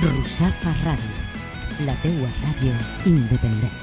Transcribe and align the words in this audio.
Rusafa 0.00 0.72
Ràdio, 0.86 1.84
la 1.84 1.92
teua 2.00 2.28
ràdio 2.40 2.72
independent. 3.04 3.74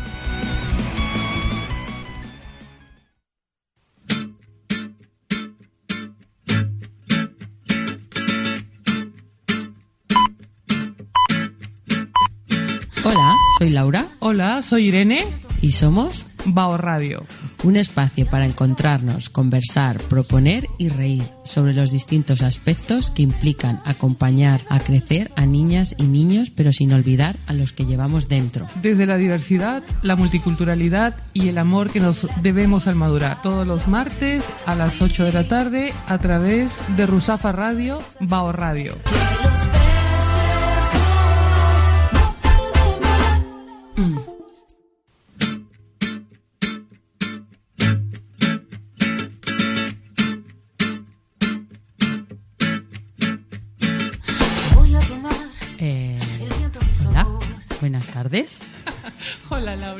Hola, 13.06 13.36
soy 13.60 13.70
Laura 13.70 14.08
Hola, 14.18 14.64
soy 14.64 14.88
Irene, 14.88 15.28
y 15.62 15.74
somos 15.74 16.26
Bao 16.44 16.76
Radio. 16.78 17.24
Un 17.64 17.76
espacio 17.76 18.26
para 18.28 18.46
encontrarnos, 18.46 19.30
conversar, 19.30 19.98
proponer 20.04 20.68
y 20.78 20.90
reír 20.90 21.24
sobre 21.44 21.74
los 21.74 21.92
distintos 21.92 22.42
aspectos 22.42 23.12
que 23.12 23.24
implican 23.24 23.80
acompañar 23.86 24.62
a 24.70 24.80
crecer 24.80 25.32
a 25.36 25.46
niñas 25.46 25.96
y 25.98 26.04
niños, 26.04 26.50
pero 26.50 26.72
sin 26.72 26.94
olvidar 26.94 27.38
a 27.48 27.54
los 27.54 27.74
que 27.74 27.86
llevamos 27.86 28.28
dentro. 28.28 28.68
Desde 28.82 29.06
la 29.06 29.18
diversidad, 29.18 29.84
la 30.02 30.16
multiculturalidad 30.16 31.16
y 31.34 31.50
el 31.50 31.58
amor 31.58 31.90
que 31.90 32.00
nos 32.00 32.28
debemos 32.42 32.88
al 32.88 32.96
madurar. 32.96 33.42
Todos 33.42 33.68
los 33.68 33.88
martes 33.88 34.52
a 34.66 34.76
las 34.76 35.02
8 35.02 35.26
de 35.26 35.32
la 35.32 35.48
tarde 35.48 35.94
a 36.08 36.18
través 36.18 36.80
de 36.96 37.06
Rusafa 37.06 37.52
Radio, 37.52 38.02
Bao 38.22 38.52
Radio. 38.52 38.96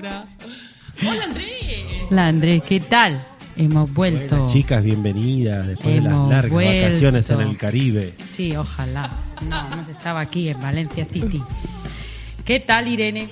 Laura. 0.02 0.26
Hola, 1.02 1.24
Andrés. 1.26 1.50
Hola 2.10 2.28
Andrés, 2.28 2.64
¿qué 2.64 2.80
tal? 2.80 3.26
Hemos 3.58 3.94
vuelto. 3.94 4.36
Buenas, 4.36 4.54
chicas, 4.54 4.84
bienvenidas 4.84 5.68
después 5.68 5.96
de 5.96 6.02
las 6.02 6.14
Hemos 6.14 6.30
largas 6.30 6.52
vuelto. 6.52 6.86
vacaciones 6.86 7.30
en 7.30 7.42
el 7.42 7.58
Caribe. 7.58 8.14
Sí, 8.28 8.56
ojalá. 8.56 9.10
No, 9.50 9.60
hemos 9.74 9.90
estado 9.90 10.18
aquí 10.18 10.50
en 10.50 10.60
Valencia 10.62 11.06
City. 11.06 11.42
¿Qué 12.46 12.60
tal, 12.62 12.88
Irene? 12.88 13.28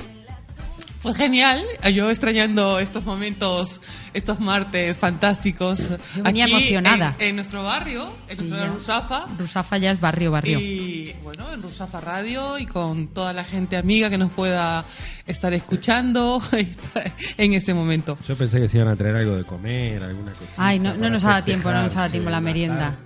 Fue 0.99 1.13
genial. 1.13 1.63
Yo 1.93 2.09
extrañando 2.09 2.79
estos 2.79 3.05
momentos, 3.05 3.81
estos 4.13 4.39
martes 4.39 4.97
fantásticos. 4.97 5.89
Yo 5.89 6.23
venía 6.23 6.45
aquí 6.45 6.53
emocionada. 6.53 7.15
En, 7.19 7.29
en 7.29 7.35
nuestro 7.35 7.63
barrio, 7.63 8.09
en 8.27 8.37
nuestro. 8.37 8.73
Rusafa. 8.73 9.27
Rusafa 9.37 9.77
ya 9.77 9.91
es 9.91 9.99
barrio, 9.99 10.31
barrio. 10.31 10.59
Y 10.59 11.15
bueno, 11.23 11.53
en 11.53 11.61
Rusafa 11.61 12.01
Radio 12.01 12.57
y 12.57 12.65
con 12.65 13.07
toda 13.07 13.33
la 13.33 13.43
gente 13.43 13.77
amiga 13.77 14.09
que 14.09 14.17
nos 14.17 14.31
pueda 14.31 14.85
estar 15.25 15.53
escuchando 15.53 16.41
en 17.37 17.53
este 17.53 17.73
momento. 17.73 18.17
Yo 18.27 18.35
pensé 18.35 18.59
que 18.59 18.67
se 18.67 18.77
iban 18.77 18.89
a 18.89 18.95
traer 18.95 19.17
algo 19.17 19.35
de 19.35 19.43
comer, 19.43 20.03
alguna 20.03 20.31
cosa. 20.31 20.51
Ay, 20.57 20.79
no, 20.79 20.95
no 20.95 21.09
nos 21.09 21.23
ha 21.25 21.29
dado 21.29 21.43
tiempo, 21.43 21.71
no 21.71 21.83
nos 21.83 21.95
ha 21.95 21.99
dado 21.99 22.11
tiempo 22.11 22.29
la 22.29 22.41
merienda. 22.41 22.97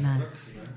Nada. 0.00 0.26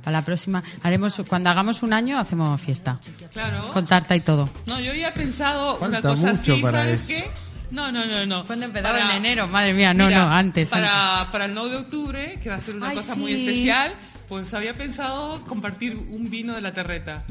Para 0.03 0.19
la 0.19 0.25
próxima, 0.25 0.61
haremos, 0.81 1.21
cuando 1.27 1.49
hagamos 1.49 1.81
un 1.83 1.93
año, 1.93 2.19
hacemos 2.19 2.59
fiesta. 2.61 2.99
Claro. 3.31 3.69
Con 3.71 3.85
tarta 3.85 4.15
y 4.15 4.19
todo. 4.19 4.49
No, 4.65 4.79
yo 4.79 4.91
había 4.91 5.13
pensado 5.13 5.77
una 5.77 5.79
Falta 5.79 6.01
cosa 6.09 6.27
mucho 6.33 6.53
así, 6.53 6.61
para 6.61 6.79
¿sabes 6.83 7.09
eso. 7.09 7.23
qué? 7.23 7.29
No, 7.71 7.91
no, 7.91 8.05
no, 8.05 8.25
no. 8.25 8.45
¿Cuándo 8.45 8.65
empezaba? 8.65 8.97
Para- 8.99 9.11
En 9.11 9.17
enero, 9.17 9.47
madre 9.47 9.73
mía, 9.73 9.93
no, 9.93 10.07
Mira, 10.07 10.25
no, 10.25 10.31
antes. 10.31 10.69
Para, 10.69 11.27
para 11.31 11.45
el 11.45 11.53
9 11.55 11.69
de 11.71 11.77
octubre, 11.77 12.39
que 12.43 12.49
va 12.49 12.55
a 12.55 12.61
ser 12.61 12.75
una 12.75 12.89
Ay, 12.89 12.97
cosa 12.97 13.13
sí. 13.15 13.19
muy 13.21 13.31
especial, 13.33 13.93
pues 14.27 14.53
había 14.53 14.73
pensado 14.73 15.43
compartir 15.45 15.95
un 15.95 16.29
vino 16.29 16.53
de 16.53 16.61
la 16.61 16.73
terreta. 16.73 17.23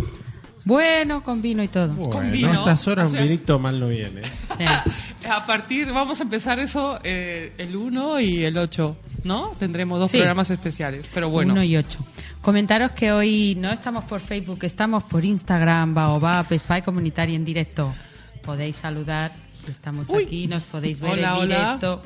Bueno, 0.65 1.23
con 1.25 1.43
vino 1.43 1.63
y 1.63 1.69
todo. 1.69 1.89
Bueno, 1.89 2.11
con 2.11 2.31
vino, 2.31 2.51
a 2.51 2.55
estas 2.55 2.87
horas 2.87 3.09
o 3.09 3.11
sea- 3.13 3.21
un 3.23 3.29
vinito 3.29 3.59
mal 3.59 3.81
no 3.81 3.89
viene. 3.89 4.23
Sí. 4.57 4.65
A 5.29 5.45
partir, 5.47 5.93
vamos 5.93 6.19
a 6.21 6.23
empezar 6.25 6.59
eso 6.59 6.99
eh, 7.05 7.53
el 7.59 7.77
1 7.77 8.19
y 8.21 8.45
el 8.45 8.57
8, 8.59 8.97
¿no? 9.25 9.53
Tendremos 9.59 9.99
dos 10.01 10.11
Sí. 10.11 10.17
programas 10.19 10.51
especiales, 10.51 11.05
pero 11.15 11.31
bueno. 11.31 11.53
Uno 11.53 11.63
y 11.63 11.77
ocho. 11.77 11.99
Comentaros 12.43 12.91
que 12.91 13.13
hoy 13.13 13.55
no 13.57 13.71
estamos 13.71 14.03
por 14.05 14.21
Facebook, 14.21 14.59
estamos 14.63 15.05
por 15.05 15.25
Instagram, 15.25 15.95
Baobab, 15.95 16.47
Spy 16.53 16.83
Comunitaria 16.83 17.37
en 17.37 17.45
directo. 17.45 17.95
Podéis 18.43 18.77
saludar, 18.77 19.33
estamos 19.69 20.09
Uy. 20.09 20.25
aquí, 20.25 20.49
nos 20.49 20.65
podéis 20.65 20.99
ver 20.99 21.13
Hola, 21.13 21.29
en 21.29 21.37
hola. 21.37 21.45
directo. 21.65 22.03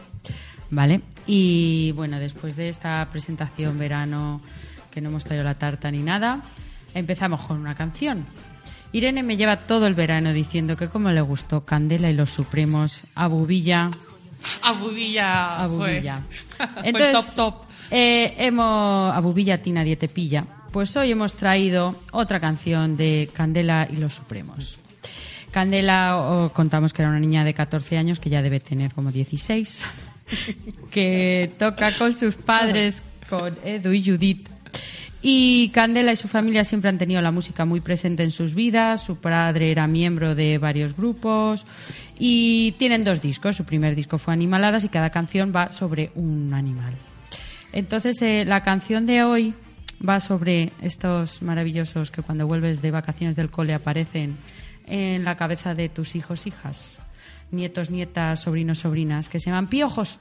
Vale, 0.69 1.01
y 1.27 1.93
bueno, 1.93 2.19
después 2.19 2.57
de 2.57 2.69
esta 2.69 3.09
presentación 3.11 3.79
verano, 3.79 4.43
que 4.91 5.01
no 5.01 5.09
hemos 5.09 5.25
traído 5.25 5.43
la 5.43 5.55
tarta 5.55 5.91
ni 5.91 6.03
nada, 6.03 6.43
empezamos 6.93 7.41
con 7.47 7.59
una 7.59 7.75
canción. 7.75 8.27
Irene 8.93 9.23
me 9.23 9.39
lleva 9.39 9.57
todo 9.57 9.87
el 9.87 9.95
verano 9.95 10.35
diciendo 10.35 10.77
que 10.77 10.89
como 10.89 11.11
le 11.13 11.21
gustó 11.23 11.65
Candela 11.65 12.11
y 12.11 12.15
los 12.15 12.29
Supremos, 12.29 13.05
a 13.15 13.27
Bubilla, 13.29 13.91
a 14.63 14.73
Bubilla. 15.67 15.67
fue 15.69 16.05
Entonces, 16.85 17.35
top, 17.35 17.35
top. 17.35 17.66
Eh, 17.91 18.35
hemos, 18.39 19.15
a 19.15 19.21
Bubilla 19.21 19.63
ti 19.63 19.73
nadie 19.73 19.97
te 19.97 20.09
pilla. 20.09 20.45
Pues 20.73 20.97
hoy 20.97 21.11
hemos 21.13 21.35
traído 21.35 21.95
otra 22.13 22.41
canción 22.41 22.97
de 22.97 23.31
Candela 23.33 23.89
y 23.91 23.97
los 23.97 24.15
Supremos. 24.15 24.79
Candela, 25.51 26.51
contamos 26.53 26.93
que 26.93 27.01
era 27.01 27.11
una 27.11 27.21
niña 27.21 27.43
de 27.43 27.55
14 27.55 27.97
años, 27.97 28.21
que 28.21 28.29
ya 28.29 28.43
debe 28.43 28.61
tener 28.61 28.93
como 28.93 29.11
16, 29.11 29.87
que 30.91 31.51
toca 31.59 31.93
con 31.93 32.13
sus 32.13 32.35
padres, 32.35 33.03
con 33.31 33.57
Edu 33.65 33.93
y 33.93 34.05
Judith. 34.05 34.49
Y 35.23 35.71
Candela 35.71 36.13
y 36.13 36.17
su 36.17 36.29
familia 36.29 36.63
siempre 36.63 36.91
han 36.91 36.99
tenido 36.99 37.23
la 37.23 37.31
música 37.31 37.65
muy 37.65 37.81
presente 37.81 38.23
en 38.23 38.31
sus 38.31 38.55
vidas. 38.55 39.03
Su 39.03 39.17
padre 39.17 39.71
era 39.71 39.87
miembro 39.87 40.35
de 40.35 40.59
varios 40.59 40.95
grupos 40.95 41.65
y 42.19 42.73
tienen 42.73 43.03
dos 43.03 43.23
discos. 43.23 43.57
Su 43.57 43.65
primer 43.65 43.95
disco 43.95 44.19
fue 44.19 44.35
Animaladas 44.35 44.85
y 44.85 44.89
cada 44.89 45.11
canción 45.11 45.53
va 45.57 45.71
sobre 45.71 46.13
un 46.15 46.53
animal. 46.53 46.93
Entonces, 47.73 48.21
eh, 48.23 48.45
la 48.47 48.63
canción 48.63 49.07
de 49.07 49.25
hoy 49.25 49.55
va 50.07 50.21
sobre 50.21 50.73
estos 50.81 51.43
maravillosos 51.43 52.11
que 52.11 52.23
cuando 52.23 52.47
vuelves 52.47 52.83
de 52.83 52.91
vacaciones 52.91 53.37
del 53.37 53.51
cole 53.51 53.75
aparecen 53.75 54.37
en 54.87 55.25
la 55.25 55.37
cabeza 55.37 55.75
de 55.75 55.89
tus 55.89 56.17
hijos, 56.17 56.47
hijas, 56.47 57.01
nietos, 57.51 57.91
nietas, 57.91 58.43
sobrinos, 58.43 58.79
sobrinas, 58.79 59.29
que 59.29 59.39
se 59.39 59.47
llaman 59.47 59.69
piojos. 59.69 60.19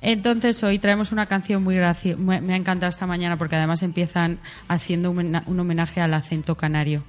Entonces 0.00 0.62
hoy 0.62 0.78
traemos 0.78 1.12
una 1.12 1.24
canción 1.24 1.64
muy 1.64 1.76
graciosa, 1.76 2.20
me 2.20 2.52
ha 2.52 2.56
encantado 2.56 2.90
esta 2.90 3.06
mañana 3.06 3.38
porque 3.38 3.56
además 3.56 3.82
empiezan 3.82 4.38
haciendo 4.68 5.10
un 5.10 5.60
homenaje 5.60 6.02
al 6.02 6.12
acento 6.12 6.56
canario. 6.56 7.02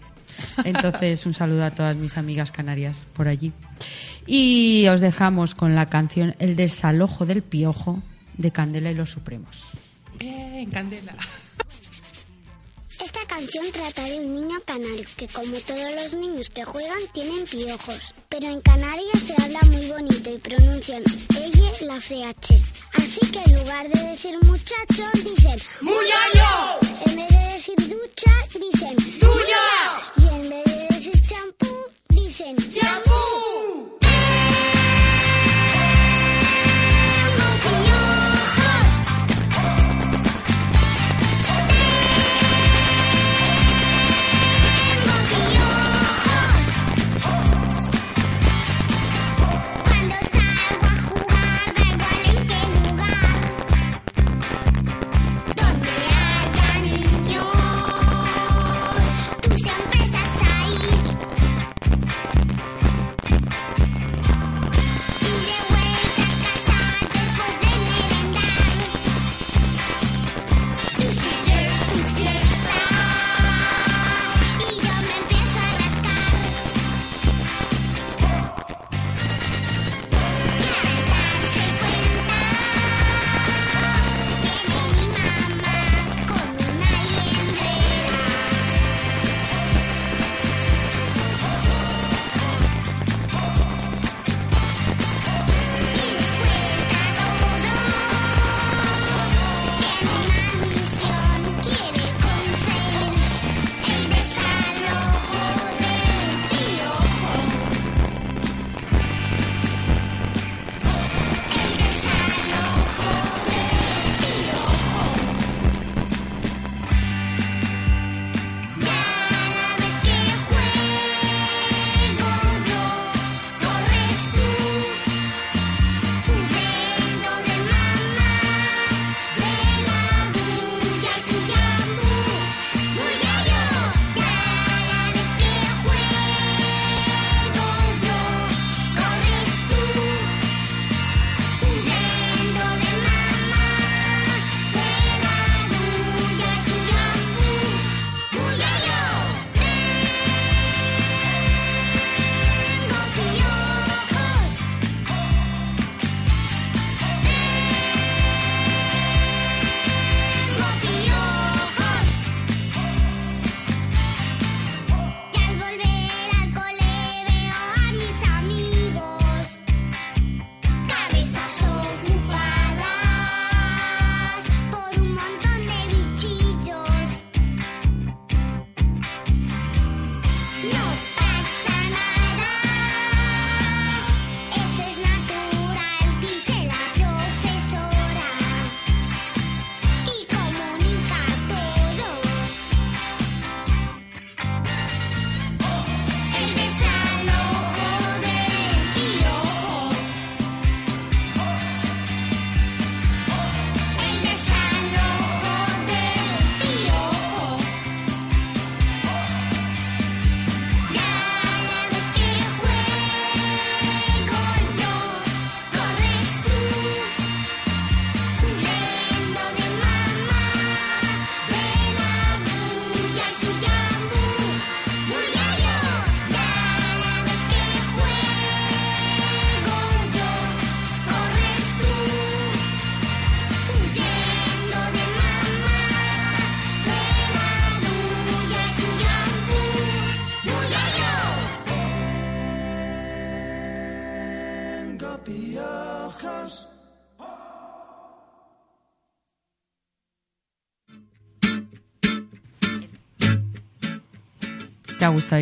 Entonces 0.64 1.26
un 1.26 1.34
saludo 1.34 1.66
a 1.66 1.72
todas 1.72 1.98
mis 1.98 2.18
amigas 2.18 2.52
canarias 2.52 3.06
por 3.14 3.28
allí. 3.28 3.52
Y 4.26 4.88
os 4.88 5.02
dejamos 5.02 5.56
con 5.56 5.76
la 5.76 5.88
canción 5.88 6.36
El 6.40 6.56
desalojo 6.56 7.26
del 7.26 7.42
piojo 7.42 8.02
de 8.38 8.52
Candela 8.52 8.92
y 8.92 8.96
los 8.96 9.10
Supremos. 9.10 9.72
Bien, 10.18 10.70
Candela. 10.70 11.16
Esta 13.04 13.26
canción 13.28 13.66
trata 13.74 14.04
de 14.04 14.20
un 14.20 14.34
niño 14.34 14.58
canario 14.66 15.06
que, 15.18 15.28
como 15.28 15.56
todos 15.58 15.92
los 15.96 16.14
niños 16.14 16.50
que 16.50 16.64
juegan, 16.64 16.98
tienen 17.14 17.46
piojos. 17.46 18.14
Pero 18.30 18.48
en 18.48 18.62
Canarias 18.62 19.20
se 19.20 19.34
habla 19.44 19.60
muy 19.72 19.86
bonito 19.88 20.32
y 20.32 20.38
pronuncian 20.38 21.04
ella 21.40 21.66
la 21.82 22.00
CH. 22.00 22.54
Así 22.94 23.20
que 23.32 23.40
en 23.46 23.60
lugar 23.60 23.90
de 23.90 24.02
decir 24.12 24.38
muchachos, 24.44 25.12
dicen 25.24 25.60
¡Muyayo! 25.82 26.80
En 27.06 27.16
vez 27.16 27.28
de 27.28 27.54
decir 27.54 27.76
ducha, 27.76 28.32
dicen 28.54 28.96
¡Duya! 29.20 29.66
Y 30.18 30.36
en 30.36 30.50
vez 30.50 30.66
de 30.66 30.88
decir 30.96 31.22
champú, 31.28 31.76
dicen 32.10 32.56
¡Champú! 32.74 33.95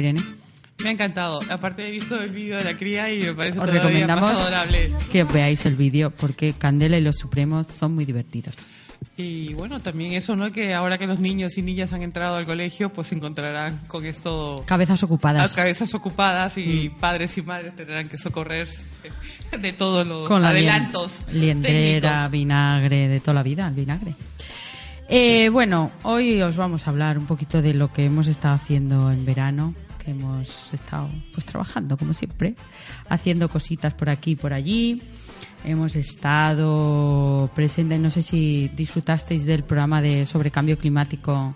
¿Te 0.01 0.07
ha 0.07 0.11
gustado, 0.11 0.29
Irene? 0.29 0.43
Me 0.83 0.89
ha 0.89 0.91
encantado. 0.91 1.39
Aparte 1.49 1.87
he 1.87 1.91
visto 1.91 2.19
el 2.19 2.31
vídeo 2.31 2.57
de 2.57 2.63
la 2.63 2.73
cría 2.75 3.11
y 3.13 3.21
me 3.23 3.33
parece 3.35 3.59
Os 3.59 3.65
todavía 3.65 3.81
más 4.07 4.19
recomendamos 4.19 4.31
adorable. 4.47 4.91
que 5.11 5.23
veáis 5.23 5.65
el 5.65 5.75
vídeo 5.75 6.11
porque 6.11 6.53
Candela 6.53 6.97
y 6.97 7.01
los 7.01 7.15
Supremos 7.17 7.67
son 7.67 7.93
muy 7.95 8.05
divertidos. 8.05 8.55
Y 9.15 9.53
bueno, 9.53 9.79
también 9.79 10.13
eso, 10.13 10.35
¿no? 10.35 10.51
Que 10.51 10.73
ahora 10.73 10.97
que 10.97 11.05
los 11.05 11.19
niños 11.19 11.57
y 11.57 11.61
niñas 11.61 11.93
han 11.93 12.01
entrado 12.01 12.35
al 12.35 12.45
colegio, 12.45 12.91
pues 12.91 13.07
se 13.09 13.15
encontrarán 13.15 13.79
con 13.87 14.05
esto 14.05 14.63
Cabezas 14.65 15.03
ocupadas. 15.03 15.53
cabezas 15.55 15.93
ocupadas 15.93 16.57
y 16.57 16.89
Mm. 16.89 16.99
padres 16.99 17.37
y 17.37 17.43
madres 17.43 17.75
tendrán 17.75 18.09
que 18.09 18.17
socorrerse 18.17 18.81
de 19.59 19.73
todos 19.73 20.07
los 20.07 20.27
Con 20.27 20.41
la 20.41 20.49
adelantos 20.49 21.19
lien- 21.31 21.61
liendrera, 21.61 22.09
técnicos. 22.09 22.31
vinagre, 22.31 23.07
de 23.07 23.19
toda 23.19 23.33
la 23.35 23.43
vida, 23.43 23.67
el 23.67 23.75
vinagre. 23.75 24.15
Eh, 25.09 25.49
bueno, 25.49 25.91
hoy 26.03 26.41
os 26.41 26.55
vamos 26.55 26.87
a 26.87 26.89
hablar 26.89 27.17
un 27.17 27.25
poquito 27.25 27.61
de 27.61 27.73
lo 27.73 27.91
que 27.91 28.05
hemos 28.05 28.27
estado 28.27 28.55
haciendo 28.55 29.11
en 29.11 29.25
verano, 29.25 29.75
que 30.03 30.11
hemos 30.11 30.73
estado 30.73 31.09
pues 31.33 31.45
trabajando 31.45 31.97
como 31.97 32.13
siempre, 32.13 32.55
haciendo 33.09 33.49
cositas 33.49 33.93
por 33.93 34.09
aquí 34.09 34.31
y 34.31 34.35
por 34.35 34.53
allí. 34.53 35.01
Hemos 35.65 35.95
estado 35.95 37.49
presentes, 37.55 37.99
no 37.99 38.09
sé 38.09 38.21
si 38.21 38.69
disfrutasteis 38.75 39.45
del 39.45 39.63
programa 39.63 40.01
de 40.01 40.25
sobre 40.25 40.51
cambio 40.51 40.77
climático 40.77 41.55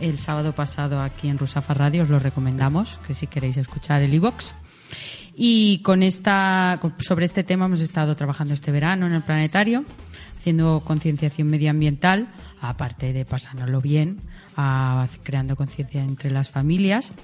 el 0.00 0.18
sábado 0.18 0.54
pasado 0.54 1.02
aquí 1.02 1.28
en 1.28 1.38
Rusafa 1.38 1.74
Radio, 1.74 2.02
os 2.02 2.10
lo 2.10 2.18
recomendamos, 2.18 2.98
que 3.06 3.14
si 3.14 3.26
queréis 3.26 3.56
escuchar 3.56 4.02
el 4.02 4.14
iBox. 4.14 4.54
Y 5.34 5.78
con 5.78 6.02
esta, 6.02 6.80
sobre 6.98 7.24
este 7.24 7.42
tema 7.44 7.66
hemos 7.66 7.80
estado 7.80 8.14
trabajando 8.14 8.54
este 8.54 8.70
verano 8.70 9.06
en 9.06 9.14
el 9.14 9.22
planetario, 9.22 9.84
haciendo 10.42 10.82
concienciación 10.84 11.46
medioambiental, 11.46 12.26
aparte 12.60 13.12
de 13.12 13.24
pasárnoslo 13.24 13.80
bien, 13.80 14.18
a- 14.56 15.06
creando 15.22 15.54
conciencia 15.54 16.02
entre 16.02 16.32
las 16.32 16.50
familias. 16.50 17.14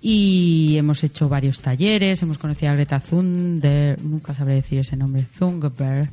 Y 0.00 0.76
hemos 0.78 1.04
hecho 1.04 1.28
varios 1.28 1.60
talleres, 1.60 2.22
hemos 2.22 2.38
conocido 2.38 2.72
a 2.72 2.74
Greta 2.74 2.98
Thunberg, 2.98 4.00
nunca 4.02 4.32
sabré 4.32 4.54
decir 4.54 4.78
ese 4.78 4.96
nombre, 4.96 5.26
Thunberg, 5.38 6.10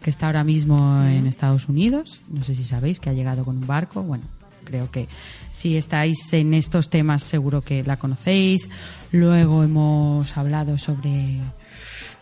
que 0.00 0.10
está 0.10 0.26
ahora 0.26 0.44
mismo 0.44 1.02
en 1.02 1.26
Estados 1.26 1.68
Unidos. 1.68 2.20
No 2.30 2.44
sé 2.44 2.54
si 2.54 2.62
sabéis 2.62 3.00
que 3.00 3.10
ha 3.10 3.12
llegado 3.12 3.44
con 3.44 3.56
un 3.56 3.66
barco. 3.66 4.00
Bueno, 4.04 4.22
creo 4.62 4.88
que 4.92 5.08
si 5.50 5.76
estáis 5.76 6.32
en 6.32 6.54
estos 6.54 6.88
temas 6.88 7.24
seguro 7.24 7.62
que 7.62 7.82
la 7.82 7.96
conocéis. 7.96 8.70
Luego 9.10 9.64
hemos 9.64 10.36
hablado 10.36 10.78
sobre 10.78 11.40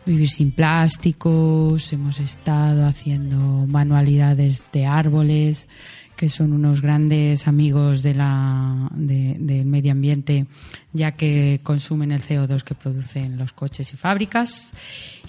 vivir 0.07 0.29
sin 0.29 0.51
plásticos, 0.53 1.93
hemos 1.93 2.21
estado 2.21 2.87
haciendo 2.87 3.37
manualidades 3.67 4.71
de 4.73 4.87
árboles, 4.87 5.69
que 6.17 6.29
son 6.29 6.53
unos 6.53 6.81
grandes 6.83 7.49
amigos 7.49 8.03
de 8.03 8.15
la, 8.15 8.89
de- 8.95 9.37
del 9.41 9.67
medio 9.67 9.93
ambiente, 9.93 10.47
ya 10.93 11.13
que 11.13 11.61
consumen 11.63 12.13
el 12.13 12.23
CO2 12.23 12.63
que 12.63 12.75
producen 12.75 13.37
los 13.39 13.53
coches 13.53 13.93
y 13.93 13.97
fábricas. 13.97 14.73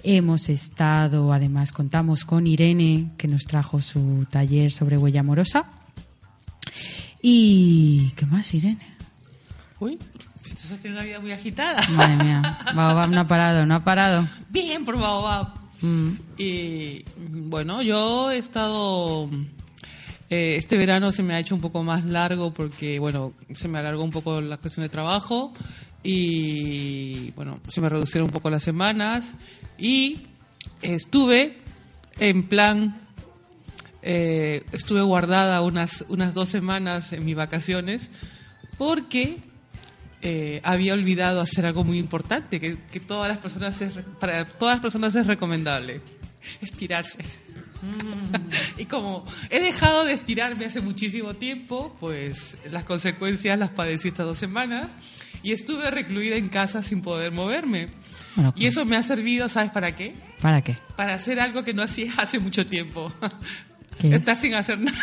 Hemos 0.03 0.49
estado, 0.49 1.33
además, 1.33 1.71
contamos 1.71 2.25
con 2.25 2.45
Irene, 2.45 3.11
que 3.17 3.27
nos 3.27 3.45
trajo 3.45 3.79
su 3.81 4.27
taller 4.29 4.71
sobre 4.71 4.97
huella 4.97 5.21
amorosa. 5.21 5.65
¿Y 7.21 8.11
qué 8.15 8.25
más, 8.27 8.53
Irene? 8.53 8.85
Uy, 9.79 9.97
entonces 10.65 10.81
tiene 10.81 10.97
una 10.97 11.05
vida 11.05 11.19
muy 11.19 11.31
agitada. 11.31 11.79
Madre 11.91 12.23
mía, 12.23 12.57
Baobab 12.73 13.11
no 13.11 13.21
ha 13.21 13.27
parado, 13.27 13.65
no 13.67 13.75
ha 13.75 13.83
parado. 13.83 14.27
Bien 14.49 14.83
por 14.83 14.97
Baobab. 14.97 15.49
Mm. 15.81 16.11
Y 16.39 17.03
bueno, 17.17 17.83
yo 17.83 18.31
he 18.31 18.39
estado. 18.39 19.29
eh, 20.29 20.55
este 20.57 20.75
verano 20.75 21.11
se 21.11 21.21
me 21.21 21.35
ha 21.35 21.39
hecho 21.39 21.53
un 21.53 21.61
poco 21.61 21.83
más 21.83 22.03
largo 22.03 22.51
porque, 22.51 22.97
bueno, 22.97 23.33
se 23.53 23.67
me 23.67 23.77
alargó 23.77 24.03
un 24.03 24.09
poco 24.09 24.41
la 24.41 24.57
cuestión 24.57 24.83
de 24.83 24.89
trabajo 24.89 25.53
y, 26.01 27.29
bueno, 27.31 27.59
se 27.67 27.79
me 27.79 27.89
reducieron 27.89 28.25
un 28.29 28.33
poco 28.33 28.49
las 28.49 28.63
semanas 28.63 29.33
y 29.77 30.17
estuve 30.81 31.59
en 32.19 32.43
plan. 32.43 32.99
eh, 34.01 34.63
estuve 34.71 35.01
guardada 35.03 35.61
unas, 35.61 36.05
unas 36.09 36.33
dos 36.33 36.49
semanas 36.49 37.13
en 37.13 37.23
mis 37.23 37.35
vacaciones 37.35 38.09
porque 38.77 39.44
eh, 40.27 40.59
había 40.63 40.95
olvidado 40.95 41.39
hacer 41.39 41.67
algo 41.67 41.83
muy 41.83 41.99
importante 41.99 42.59
que, 42.59 42.79
que 42.91 42.99
todas 42.99 43.29
las 43.29 43.37
personas 43.37 43.79
es, 43.81 43.93
para 44.19 44.43
todas 44.45 44.77
las 44.77 44.81
personas 44.81 45.13
es 45.13 45.27
recomendable 45.27 46.01
estirarse. 46.61 47.19
Y 48.79 48.85
como 48.85 49.23
he 49.51 49.59
dejado 49.59 50.05
de 50.05 50.13
estirarme 50.13 50.65
hace 50.65 50.81
muchísimo 50.81 51.35
tiempo 51.35 51.95
pues 51.99 52.57
las 52.71 52.83
consecuencias 52.83 53.59
las 53.59 53.69
padecí 53.69 54.07
estas 54.07 54.25
dos 54.25 54.39
semanas 54.39 54.87
y 55.43 55.51
estuve 55.51 55.91
recluida 55.91 56.35
en 56.37 56.49
casa 56.49 56.81
sin 56.81 57.03
poder 57.03 57.31
moverme. 57.31 57.89
Bueno, 58.35 58.51
y 58.55 58.65
eso 58.65 58.83
me 58.85 58.95
ha 58.95 59.03
servido 59.03 59.47
sabes 59.49 59.69
para 59.69 59.95
qué 59.95 60.15
¿Para 60.41 60.63
qué? 60.63 60.75
para 60.95 61.13
hacer 61.13 61.39
algo 61.39 61.63
que 61.63 61.75
no 61.75 61.83
hacía 61.83 62.11
hace 62.17 62.39
mucho 62.39 62.65
tiempo. 62.65 63.13
¿Qué 63.99 64.07
es? 64.07 64.15
estar 64.15 64.35
sin 64.35 64.55
hacer 64.55 64.79
nada 64.79 64.97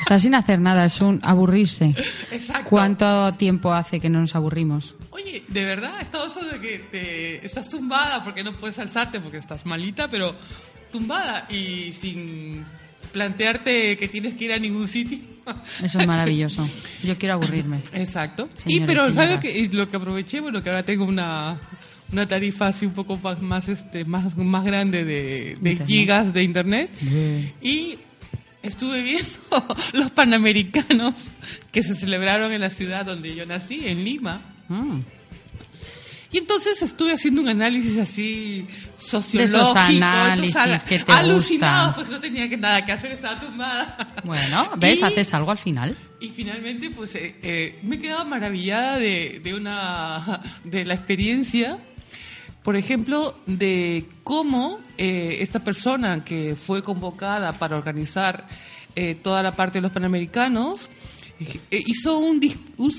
Estar 0.00 0.20
sin 0.20 0.34
hacer 0.34 0.60
nada 0.60 0.84
es 0.84 1.00
un 1.00 1.20
aburrirse. 1.22 1.94
exacto 2.30 2.70
¿Cuánto 2.70 3.32
tiempo 3.34 3.72
hace 3.72 4.00
que 4.00 4.08
no 4.08 4.20
nos 4.20 4.34
aburrimos? 4.34 4.94
Oye, 5.10 5.44
de 5.48 5.64
verdad, 5.64 6.00
estado 6.00 6.26
eso 6.26 6.40
de 6.44 6.60
que 6.60 6.78
te, 6.78 7.46
estás 7.46 7.68
tumbada 7.68 8.22
porque 8.22 8.44
no 8.44 8.52
puedes 8.52 8.78
alzarte 8.78 9.20
porque 9.20 9.38
estás 9.38 9.66
malita, 9.66 10.08
pero 10.08 10.34
tumbada 10.90 11.46
y 11.50 11.92
sin 11.92 12.64
plantearte 13.12 13.96
que 13.96 14.08
tienes 14.08 14.34
que 14.34 14.46
ir 14.46 14.52
a 14.52 14.58
ningún 14.58 14.88
sitio. 14.88 15.18
Eso 15.82 16.00
es 16.00 16.06
maravilloso. 16.06 16.68
Yo 17.02 17.16
quiero 17.16 17.34
aburrirme. 17.34 17.80
Exacto. 17.94 18.48
y 18.52 18.60
Señores, 18.60 18.86
pero 18.86 19.12
¿sabes 19.12 19.30
lo 19.36 19.40
que, 19.40 19.58
y 19.58 19.68
lo 19.68 19.88
que 19.88 19.96
aproveché? 19.96 20.40
Bueno, 20.40 20.62
que 20.62 20.68
ahora 20.68 20.82
tengo 20.82 21.04
una, 21.04 21.58
una 22.12 22.28
tarifa 22.28 22.68
así 22.68 22.86
un 22.86 22.92
poco 22.92 23.16
más, 23.16 23.40
más, 23.40 23.68
este, 23.68 24.04
más, 24.04 24.36
más 24.36 24.64
grande 24.64 25.04
de, 25.04 25.56
de 25.60 25.86
gigas 25.86 26.32
de 26.32 26.42
internet. 26.42 26.90
Bien. 27.00 27.54
Y 27.62 27.98
estuve 28.62 29.02
viendo 29.02 29.28
los 29.92 30.10
panamericanos 30.10 31.14
que 31.72 31.82
se 31.82 31.94
celebraron 31.94 32.52
en 32.52 32.60
la 32.60 32.70
ciudad 32.70 33.04
donde 33.06 33.34
yo 33.34 33.46
nací, 33.46 33.86
en 33.86 34.04
Lima. 34.04 34.40
Mm. 34.68 35.00
Y 36.30 36.36
entonces 36.36 36.82
estuve 36.82 37.12
haciendo 37.14 37.40
un 37.40 37.48
análisis 37.48 37.96
así 37.98 38.66
sociológico. 38.98 39.78
análisis 39.78 40.56
ala- 40.56 40.78
que 40.80 40.98
te 40.98 41.12
porque 41.96 42.12
no 42.12 42.20
tenía 42.20 42.46
que 42.50 42.58
nada 42.58 42.84
que 42.84 42.92
hacer, 42.92 43.12
estaba 43.12 43.40
tumbada. 43.40 43.96
Bueno, 44.24 44.72
¿ves? 44.76 45.00
Y- 45.00 45.04
Haces 45.04 45.32
algo 45.32 45.50
al 45.50 45.56
final. 45.58 45.96
Y 46.20 46.28
finalmente, 46.28 46.90
pues 46.90 47.14
eh, 47.14 47.34
eh, 47.42 47.78
me 47.82 47.96
he 47.96 47.98
quedado 47.98 48.26
maravillada 48.26 48.98
de, 48.98 49.40
de 49.42 49.54
una 49.54 50.42
de 50.64 50.84
la 50.84 50.92
experiencia, 50.94 51.78
por 52.62 52.76
ejemplo, 52.76 53.40
de 53.46 54.04
cómo 54.22 54.80
eh, 54.98 55.38
esta 55.40 55.62
persona 55.62 56.24
que 56.24 56.56
fue 56.56 56.82
convocada 56.82 57.52
para 57.52 57.76
organizar 57.76 58.46
eh, 59.00 59.14
toda 59.14 59.44
la 59.44 59.52
parte 59.54 59.78
de 59.78 59.82
los 59.82 59.92
panamericanos 59.92 60.90
eh, 61.38 61.84
hizo 61.86 62.18
un 62.18 62.40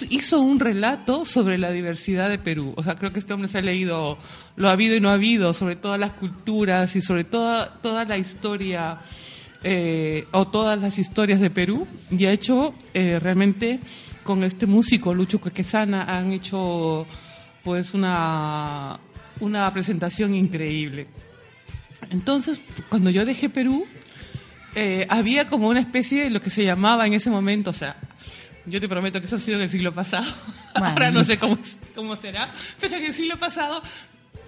hizo 0.10 0.40
un 0.40 0.62
relato 0.62 1.26
sobre 1.26 1.58
la 1.58 1.72
diversidad 1.72 2.30
de 2.30 2.38
Perú. 2.38 2.74
O 2.78 2.84
sea, 2.84 2.96
creo 2.96 3.12
que 3.12 3.20
este 3.20 3.34
hombre 3.34 3.50
se 3.50 3.58
ha 3.58 3.62
leído 3.62 4.18
lo 4.56 4.70
ha 4.70 4.72
habido 4.72 4.96
y 4.96 5.02
no 5.02 5.10
ha 5.10 5.16
habido 5.16 5.52
sobre 5.52 5.76
todas 5.76 6.00
las 6.00 6.12
culturas 6.12 6.96
y 6.96 7.02
sobre 7.02 7.26
toda 7.26 7.82
toda 7.82 8.06
la 8.06 8.18
historia 8.18 9.02
eh, 9.62 10.26
o 10.32 10.48
todas 10.48 10.80
las 10.80 11.00
historias 11.00 11.42
de 11.42 11.50
Perú 11.50 11.86
y 12.10 12.28
ha 12.28 12.32
hecho 12.32 12.74
realmente 12.94 13.82
con 14.24 14.46
este 14.46 14.68
músico 14.68 15.14
Lucho 15.14 15.42
Quequesana 15.42 16.04
han 16.04 16.32
hecho 16.32 17.06
pues 17.62 17.94
una 17.94 19.02
una 19.42 19.74
presentación 19.74 20.34
increíble. 20.34 21.08
Entonces, 22.10 22.62
cuando 22.90 23.10
yo 23.10 23.26
dejé 23.26 23.50
Perú, 23.50 23.86
eh, 24.76 25.06
había 25.10 25.48
como 25.48 25.68
una 25.68 25.80
especie 25.80 26.24
de 26.24 26.30
lo 26.30 26.42
que 26.42 26.50
se 26.50 26.64
llamaba 26.64 27.06
en 27.08 27.14
ese 27.14 27.30
momento, 27.30 27.70
o 27.70 27.74
sea, 27.74 27.96
yo 28.66 28.80
te 28.80 28.88
prometo 28.88 29.20
que 29.20 29.28
eso 29.28 29.38
ha 29.38 29.40
sido 29.40 29.58
en 29.58 29.64
el 29.64 29.70
siglo 29.70 29.94
pasado, 29.94 30.26
Bueno. 30.74 30.88
ahora 30.88 31.12
no 31.12 31.24
sé 31.24 31.38
cómo, 31.38 31.58
cómo 31.96 32.16
será, 32.16 32.54
pero 32.80 32.96
en 32.98 33.06
el 33.06 33.14
siglo 33.14 33.38
pasado 33.38 33.82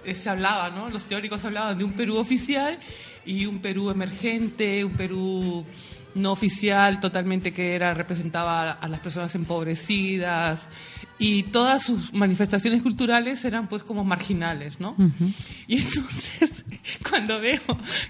eh, 0.04 0.14
se 0.14 0.30
hablaba, 0.30 0.70
¿no? 0.70 0.90
Los 0.90 1.06
teóricos 1.06 1.44
hablaban 1.44 1.76
de 1.78 1.84
un 1.84 1.92
Perú 1.92 2.16
oficial 2.16 2.78
y 3.24 3.46
un 3.46 3.60
Perú 3.60 3.90
emergente, 3.90 4.84
un 4.84 4.92
Perú 4.92 5.64
no 6.14 6.32
oficial, 6.32 7.00
totalmente 7.00 7.52
que 7.52 7.74
era 7.74 7.94
representaba 7.94 8.72
a 8.72 8.88
las 8.88 9.00
personas 9.00 9.34
empobrecidas 9.34 10.68
y 11.18 11.44
todas 11.44 11.84
sus 11.84 12.12
manifestaciones 12.12 12.82
culturales 12.82 13.44
eran 13.44 13.68
pues 13.68 13.82
como 13.82 14.04
marginales, 14.04 14.80
¿no? 14.80 14.96
Y 15.66 15.78
entonces 15.78 16.64
cuando 17.08 17.40
veo 17.40 17.60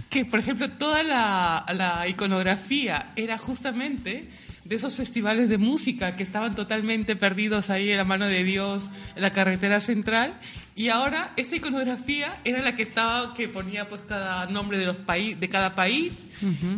que 0.09 0.25
por 0.25 0.39
ejemplo 0.39 0.71
toda 0.71 1.03
la, 1.03 1.65
la 1.75 2.09
iconografía 2.09 3.13
era 3.17 3.39
justamente 3.39 4.29
de 4.65 4.77
esos 4.77 4.95
festivales 4.95 5.49
de 5.49 5.59
música 5.59 6.17
que 6.17 6.23
estaban 6.23 6.55
totalmente 6.55 7.17
perdidos 7.17 7.71
ahí 7.71 7.91
en 7.91 7.97
la 7.97 8.05
mano 8.05 8.27
de 8.27 8.45
Dios, 8.45 8.91
en 9.17 9.23
la 9.23 9.33
carretera 9.33 9.81
central. 9.81 10.35
Y 10.77 10.89
ahora 10.89 11.33
esa 11.37 11.57
iconografía 11.57 12.41
era 12.45 12.63
la 12.63 12.75
que 12.77 12.83
estaba, 12.83 13.35
que 13.35 13.49
ponía 13.49 13.89
pues 13.89 14.03
cada 14.03 14.47
nombre 14.47 14.79
de 14.79 14.87
los 14.87 14.97
países, 14.97 15.41
de 15.41 15.49
cada 15.49 15.75
país. 15.75 16.13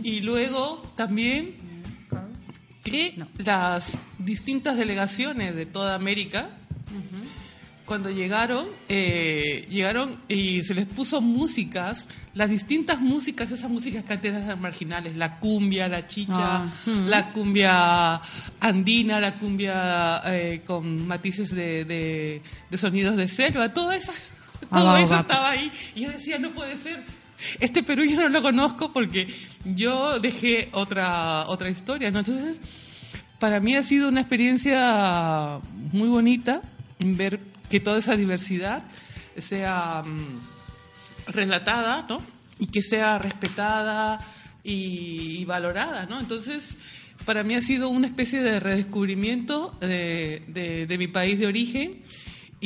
Y 0.02 0.20
luego 0.20 0.82
también 0.94 1.54
que 2.84 3.16
las 3.38 3.98
distintas 4.18 4.76
delegaciones 4.76 5.56
de 5.56 5.66
toda 5.66 5.94
América 5.94 6.50
cuando 7.84 8.08
llegaron, 8.08 8.66
eh, 8.88 9.66
llegaron 9.68 10.18
y 10.26 10.64
se 10.64 10.72
les 10.72 10.86
puso 10.86 11.20
músicas, 11.20 12.08
las 12.32 12.48
distintas 12.48 12.98
músicas, 13.00 13.50
esas 13.50 13.68
músicas 13.68 14.04
canteras 14.04 14.58
marginales, 14.58 15.16
la 15.16 15.38
cumbia, 15.38 15.86
la 15.86 16.06
chicha, 16.06 16.62
Ah, 16.64 16.72
la 16.86 17.32
cumbia 17.34 18.20
andina, 18.60 19.20
la 19.20 19.34
cumbia 19.38 20.20
eh, 20.24 20.62
con 20.66 21.06
matices 21.06 21.50
de, 21.54 21.84
de- 21.84 22.40
de 22.70 22.78
sonidos 22.78 23.16
de 23.16 23.28
selva, 23.28 23.70
todo 23.74 23.92
eso, 23.92 24.12
Ah, 24.70 24.78
todo 24.78 24.86
va, 24.86 25.00
eso 25.02 25.12
va. 25.14 25.20
estaba 25.20 25.50
ahí. 25.50 25.70
Y 25.94 26.02
yo 26.02 26.10
decía, 26.10 26.38
no 26.38 26.52
puede 26.52 26.78
ser. 26.78 27.02
Este 27.60 27.82
Perú 27.82 28.04
yo 28.04 28.16
no 28.20 28.28
lo 28.28 28.42
conozco 28.42 28.92
porque 28.92 29.28
yo 29.64 30.18
dejé 30.20 30.68
otra, 30.72 31.46
otra 31.48 31.68
historia, 31.70 32.10
¿no? 32.10 32.20
Entonces, 32.20 32.60
para 33.38 33.60
mí 33.60 33.74
ha 33.76 33.82
sido 33.82 34.08
una 34.08 34.20
experiencia 34.20 35.60
muy 35.92 36.08
bonita 36.08 36.62
ver 36.98 37.40
que 37.68 37.80
toda 37.80 37.98
esa 37.98 38.16
diversidad 38.16 38.84
sea 39.36 40.02
mm, 40.04 41.32
relatada, 41.32 42.06
¿no? 42.08 42.22
Y 42.58 42.68
que 42.68 42.82
sea 42.82 43.18
respetada 43.18 44.20
y, 44.62 45.44
valorada, 45.44 46.06
¿no? 46.06 46.20
Entonces, 46.20 46.78
para 47.26 47.42
mí 47.42 47.54
ha 47.54 47.60
sido 47.62 47.88
una 47.88 48.06
especie 48.06 48.42
de 48.42 48.60
redescubrimiento 48.60 49.76
de, 49.80 50.42
de- 50.48 50.86
de 50.86 50.98
mi 50.98 51.08
país 51.08 51.38
de 51.38 51.46
origen 51.46 52.02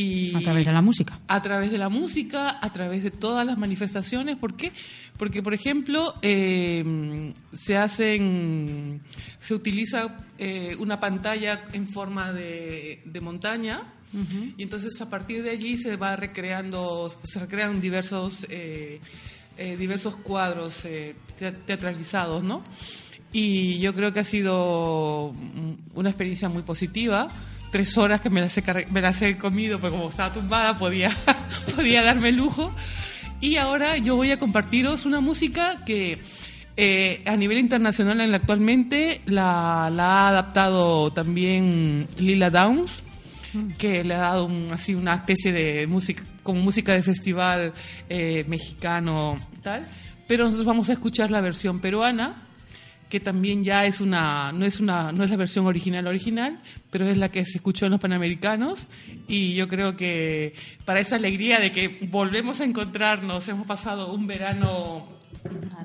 y 0.00 0.34
A 0.36 0.40
través 0.40 0.64
de 0.64 0.72
la 0.72 0.80
música. 0.82 1.18
a 1.26 1.42
través 1.42 1.70
de 1.72 1.78
la 1.78 1.88
música, 1.88 2.58
a 2.60 2.70
través 2.72 3.02
de 3.02 3.10
todas 3.10 3.44
las 3.44 3.58
manifestaciones. 3.58 4.36
¿Por 4.36 4.54
qué? 4.54 4.70
Porque, 5.16 5.42
por 5.42 5.54
ejemplo, 5.54 6.14
eh, 6.22 7.32
se 7.52 7.76
hacen, 7.76 9.00
se 9.38 9.54
utiliza 9.54 10.16
eh, 10.38 10.76
una 10.78 11.00
pantalla 11.00 11.64
en 11.72 11.88
forma 11.88 12.32
de, 12.32 13.02
de 13.04 13.20
montaña. 13.20 13.82
Y 14.56 14.62
entonces 14.62 14.98
a 15.02 15.10
partir 15.10 15.42
de 15.42 15.50
allí 15.50 15.76
se 15.76 15.96
va 15.96 16.16
recreando, 16.16 17.12
se 17.24 17.40
recrean 17.40 17.80
diversos, 17.80 18.46
eh, 18.48 19.00
eh, 19.58 19.76
diversos 19.76 20.16
cuadros 20.16 20.84
eh, 20.86 21.14
te- 21.38 21.52
teatralizados, 21.52 22.42
¿no? 22.42 22.62
Y 23.32 23.78
yo 23.80 23.94
creo 23.94 24.12
que 24.14 24.20
ha 24.20 24.24
sido 24.24 25.34
mm, 25.34 25.98
una 25.98 26.08
experiencia 26.08 26.48
muy 26.48 26.62
positiva. 26.62 27.28
Tres 27.70 27.96
horas 27.98 28.20
que 28.20 28.30
me 28.30 28.40
las 28.40 28.56
he, 28.56 28.64
me 28.90 29.00
las 29.02 29.20
he 29.22 29.36
comido, 29.36 29.78
porque 29.78 29.96
como 29.96 30.08
estaba 30.10 30.32
tumbada 30.32 30.76
podía, 30.78 31.10
podía 31.76 32.02
darme 32.02 32.32
lujo. 32.32 32.74
Y 33.40 33.56
ahora 33.56 33.96
yo 33.98 34.16
voy 34.16 34.30
a 34.32 34.38
compartiros 34.38 35.04
una 35.06 35.20
música 35.20 35.76
que 35.84 36.18
eh, 36.76 37.22
a 37.26 37.36
nivel 37.36 37.58
internacional 37.58 38.20
en 38.20 38.30
la- 38.30 38.38
actualmente 38.38 39.20
la, 39.26 39.90
la 39.94 40.04
ha 40.06 40.28
adaptado 40.28 41.12
también 41.12 42.08
Lila 42.18 42.50
Downs, 42.50 43.02
que 43.76 44.02
le 44.02 44.14
ha 44.14 44.18
dado 44.18 44.46
un- 44.46 44.68
así 44.72 44.94
una 44.94 45.14
especie 45.14 45.52
de 45.52 45.86
música, 45.86 46.22
como 46.42 46.60
música 46.62 46.92
de 46.94 47.02
festival 47.02 47.72
eh, 48.08 48.44
mexicano 48.48 49.38
tal. 49.62 49.86
Pero 50.26 50.44
nosotros 50.44 50.66
vamos 50.66 50.88
a 50.88 50.94
escuchar 50.94 51.30
la 51.30 51.40
versión 51.40 51.80
peruana, 51.80 52.47
que 53.08 53.20
también 53.20 53.64
ya 53.64 53.86
es 53.86 54.00
una 54.00 54.52
no 54.52 54.64
es 54.66 54.80
una 54.80 55.12
no 55.12 55.24
es 55.24 55.30
la 55.30 55.36
versión 55.36 55.66
original 55.66 56.06
original 56.06 56.60
pero 56.90 57.06
es 57.06 57.16
la 57.16 57.28
que 57.28 57.44
se 57.44 57.58
escuchó 57.58 57.86
en 57.86 57.92
los 57.92 58.00
panamericanos. 58.00 58.88
Y 59.26 59.54
yo 59.54 59.68
creo 59.68 59.96
que 59.96 60.54
para 60.84 61.00
esa 61.00 61.16
alegría 61.16 61.60
de 61.60 61.72
que 61.72 62.08
volvemos 62.10 62.60
a 62.60 62.64
encontrarnos 62.64 63.48
hemos 63.48 63.66
pasado 63.66 64.12
un 64.12 64.26
verano 64.26 65.06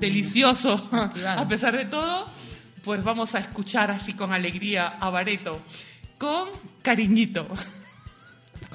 delicioso 0.00 0.88
a 0.92 1.46
pesar 1.46 1.76
de 1.76 1.84
todo 1.84 2.28
pues 2.82 3.02
vamos 3.02 3.34
a 3.34 3.38
escuchar 3.38 3.90
así 3.90 4.12
con 4.14 4.32
alegría 4.32 4.86
a 4.86 5.10
Bareto 5.10 5.60
con 6.18 6.48
cariñito. 6.82 7.46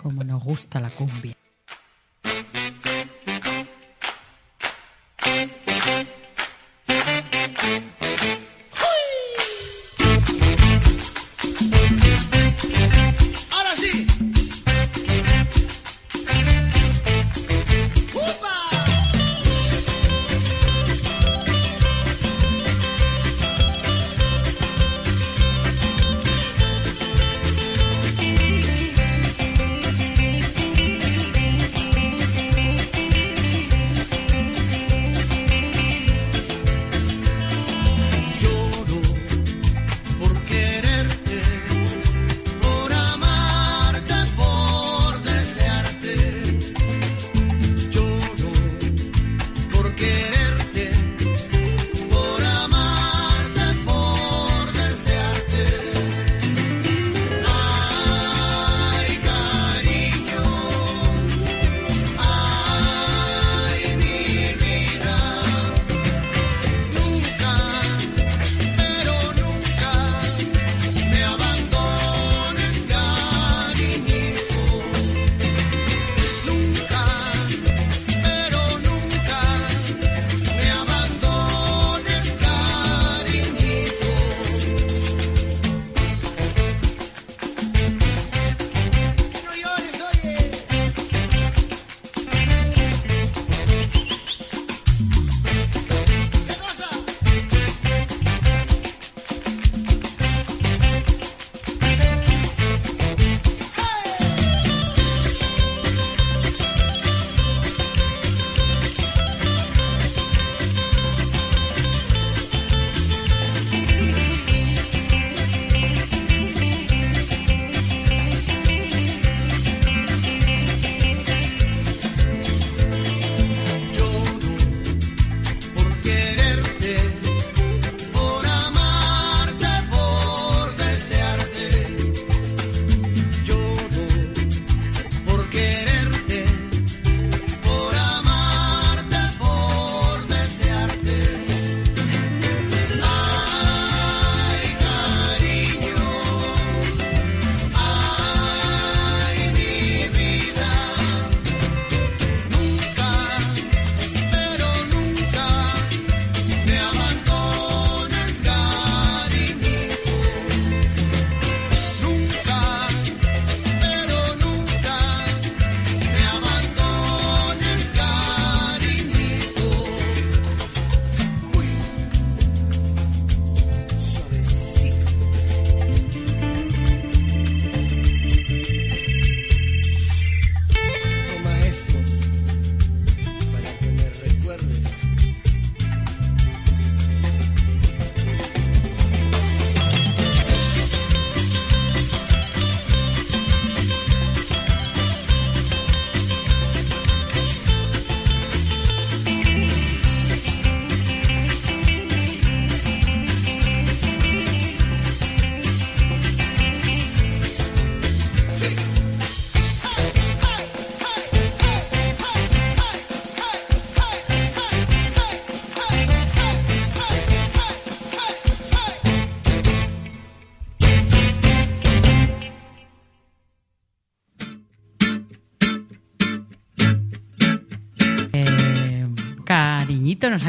Como 0.01 0.23
nos 0.23 0.43
gusta 0.43 0.79
la 0.79 0.89
cumbia. 0.89 1.38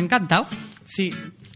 Ha 0.01 0.05
encantado. 0.05 0.47
Sí, 0.85 1.11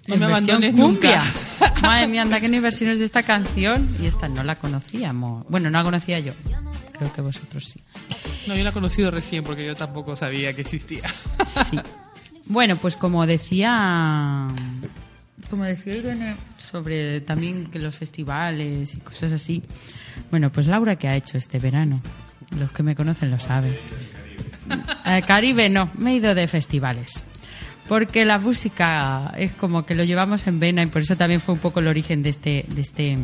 no 0.07 0.15
En 0.15 0.21
me 0.21 0.27
abandones 0.27 0.73
cumbia. 0.75 1.23
nunca. 1.25 1.81
Madre 1.83 2.09
mía, 2.09 2.23
anda 2.23 2.41
que 2.41 2.49
no 2.49 2.55
hay 2.55 2.61
versiones 2.61 2.99
de 2.99 3.05
esta 3.05 3.23
canción 3.23 3.89
y 4.01 4.07
esta 4.07 4.29
no 4.29 4.43
la 4.45 4.57
conocíamos. 4.57 5.45
Bueno, 5.49 5.71
no 5.71 5.79
la 5.79 5.85
conocía 5.85 6.19
yo. 6.21 6.33
Creo 6.99 7.13
que 7.13 7.21
vosotros 7.21 7.65
sí. 7.65 7.81
No, 8.47 8.55
yo 8.57 8.63
la 8.63 8.71
he 8.71 8.73
conocido 8.73 9.11
recién 9.11 9.43
porque 9.45 9.67
yo 9.67 9.75
tampoco 9.75 10.15
sabía 10.17 10.53
que 10.53 10.61
existía. 10.63 11.03
Sí. 11.71 11.79
Bueno, 12.47 12.77
pues 12.77 12.97
como 12.97 13.27
decía, 13.27 14.47
como 15.51 15.65
decía 15.65 15.97
Irene 15.97 16.37
sobre 16.59 17.21
también 17.23 17.67
que 17.71 17.79
los 17.79 17.97
festivales 17.97 18.95
y 18.95 18.99
cosas 18.99 19.33
así. 19.33 19.63
Bueno, 20.31 20.53
pues 20.53 20.67
Laura, 20.67 20.97
¿qué 20.97 21.09
ha 21.09 21.17
hecho 21.17 21.39
este 21.39 21.59
verano? 21.59 22.01
Los 22.59 22.71
que 22.73 22.83
me 22.83 22.95
conocen 22.95 23.31
lo 23.31 23.39
saben. 23.41 23.75
Eh, 25.07 25.21
Caribe 25.27 25.69
no, 25.69 25.91
me 25.99 26.13
he 26.13 26.15
ido 26.17 26.35
de 26.35 26.49
festivales. 26.49 27.23
Porque 27.89 28.25
la 28.25 28.39
música 28.39 29.35
es 29.37 29.53
como 29.53 29.85
que 29.85 29.95
lo 29.95 30.05
llevamos 30.05 30.47
en 30.47 30.59
vena 30.59 30.83
y 30.83 30.87
por 30.87 31.03
eso 31.03 31.17
también 31.17 31.41
fue 31.41 31.55
un 31.55 31.61
poco 31.61 31.81
el 31.81 31.89
origen 31.89 32.23
de 32.23 32.31
este, 32.31 32.65
de 32.69 32.81
este, 32.81 33.19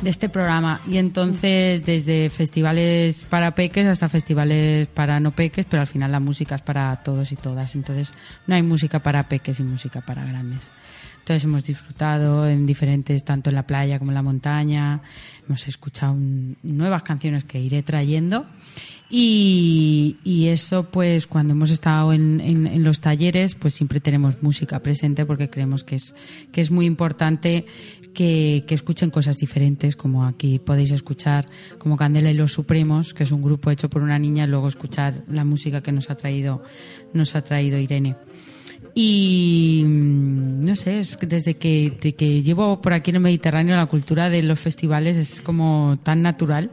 de 0.00 0.10
este 0.10 0.28
programa. 0.28 0.80
Y 0.88 0.98
entonces, 0.98 1.84
desde 1.84 2.30
festivales 2.30 3.24
para 3.24 3.54
peques 3.54 3.86
hasta 3.86 4.08
festivales 4.08 4.86
para 4.86 5.18
no 5.18 5.32
peques, 5.32 5.66
pero 5.68 5.80
al 5.80 5.88
final 5.88 6.12
la 6.12 6.20
música 6.20 6.54
es 6.54 6.62
para 6.62 6.94
todos 7.02 7.32
y 7.32 7.36
todas. 7.36 7.74
Entonces, 7.74 8.14
no 8.46 8.54
hay 8.54 8.62
música 8.62 9.00
para 9.00 9.24
peques 9.24 9.58
y 9.58 9.64
música 9.64 10.02
para 10.02 10.24
grandes. 10.24 10.70
Entonces, 11.18 11.42
hemos 11.42 11.64
disfrutado 11.64 12.48
en 12.48 12.66
diferentes, 12.66 13.24
tanto 13.24 13.50
en 13.50 13.56
la 13.56 13.64
playa 13.64 13.98
como 13.98 14.12
en 14.12 14.14
la 14.14 14.22
montaña. 14.22 15.00
Hemos 15.48 15.66
escuchado 15.66 16.14
nuevas 16.62 17.02
canciones 17.02 17.42
que 17.42 17.58
iré 17.58 17.82
trayendo. 17.82 18.46
Y, 19.08 20.16
y 20.24 20.48
eso, 20.48 20.90
pues, 20.90 21.26
cuando 21.28 21.52
hemos 21.54 21.70
estado 21.70 22.12
en, 22.12 22.40
en- 22.40 22.66
en 22.66 22.82
los 22.82 23.00
talleres, 23.00 23.54
pues 23.54 23.74
siempre 23.74 24.00
tenemos 24.00 24.42
música 24.42 24.80
presente 24.80 25.24
porque 25.24 25.48
creemos 25.48 25.84
que 25.84 25.94
es, 25.94 26.14
que 26.50 26.60
es 26.60 26.70
muy 26.72 26.86
importante 26.86 27.66
que, 28.14 28.64
que 28.66 28.74
escuchen 28.74 29.10
cosas 29.10 29.36
diferentes, 29.36 29.94
como 29.94 30.24
aquí 30.24 30.58
podéis 30.58 30.90
escuchar 30.90 31.46
como 31.78 31.96
Candela 31.96 32.30
y 32.30 32.34
los 32.34 32.52
Supremos, 32.52 33.14
que 33.14 33.22
es 33.22 33.30
un 33.30 33.42
grupo 33.42 33.70
hecho 33.70 33.88
por 33.88 34.02
una 34.02 34.18
niña, 34.18 34.44
y 34.44 34.48
luego 34.48 34.66
escuchar 34.66 35.22
la 35.28 35.44
música 35.44 35.82
que 35.82 35.92
nos 35.92 36.10
ha 36.10 36.16
traído, 36.16 36.64
nos 37.12 37.34
ha 37.36 37.42
traído 37.42 37.78
Irene. 37.78 38.16
Y 38.94 39.84
no 39.86 40.74
sé, 40.74 40.98
es 41.00 41.16
que 41.18 41.26
desde 41.26 41.54
que, 41.58 41.96
de 42.00 42.14
que 42.14 42.42
llevo 42.42 42.80
por 42.80 42.94
aquí 42.94 43.10
en 43.10 43.16
el 43.16 43.22
Mediterráneo 43.22 43.76
la 43.76 43.86
cultura 43.86 44.30
de 44.30 44.42
los 44.42 44.58
festivales 44.58 45.16
es 45.18 45.40
como 45.42 45.94
tan 46.02 46.22
natural. 46.22 46.70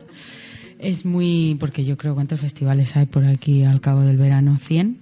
Es 0.83 1.05
muy. 1.05 1.55
Porque 1.59 1.83
yo 1.83 1.97
creo 1.97 2.13
cuántos 2.13 2.39
festivales 2.39 2.95
hay 2.95 3.05
por 3.05 3.25
aquí 3.25 3.63
al 3.63 3.81
cabo 3.81 4.01
del 4.01 4.17
verano. 4.17 4.57
¿100? 4.59 4.97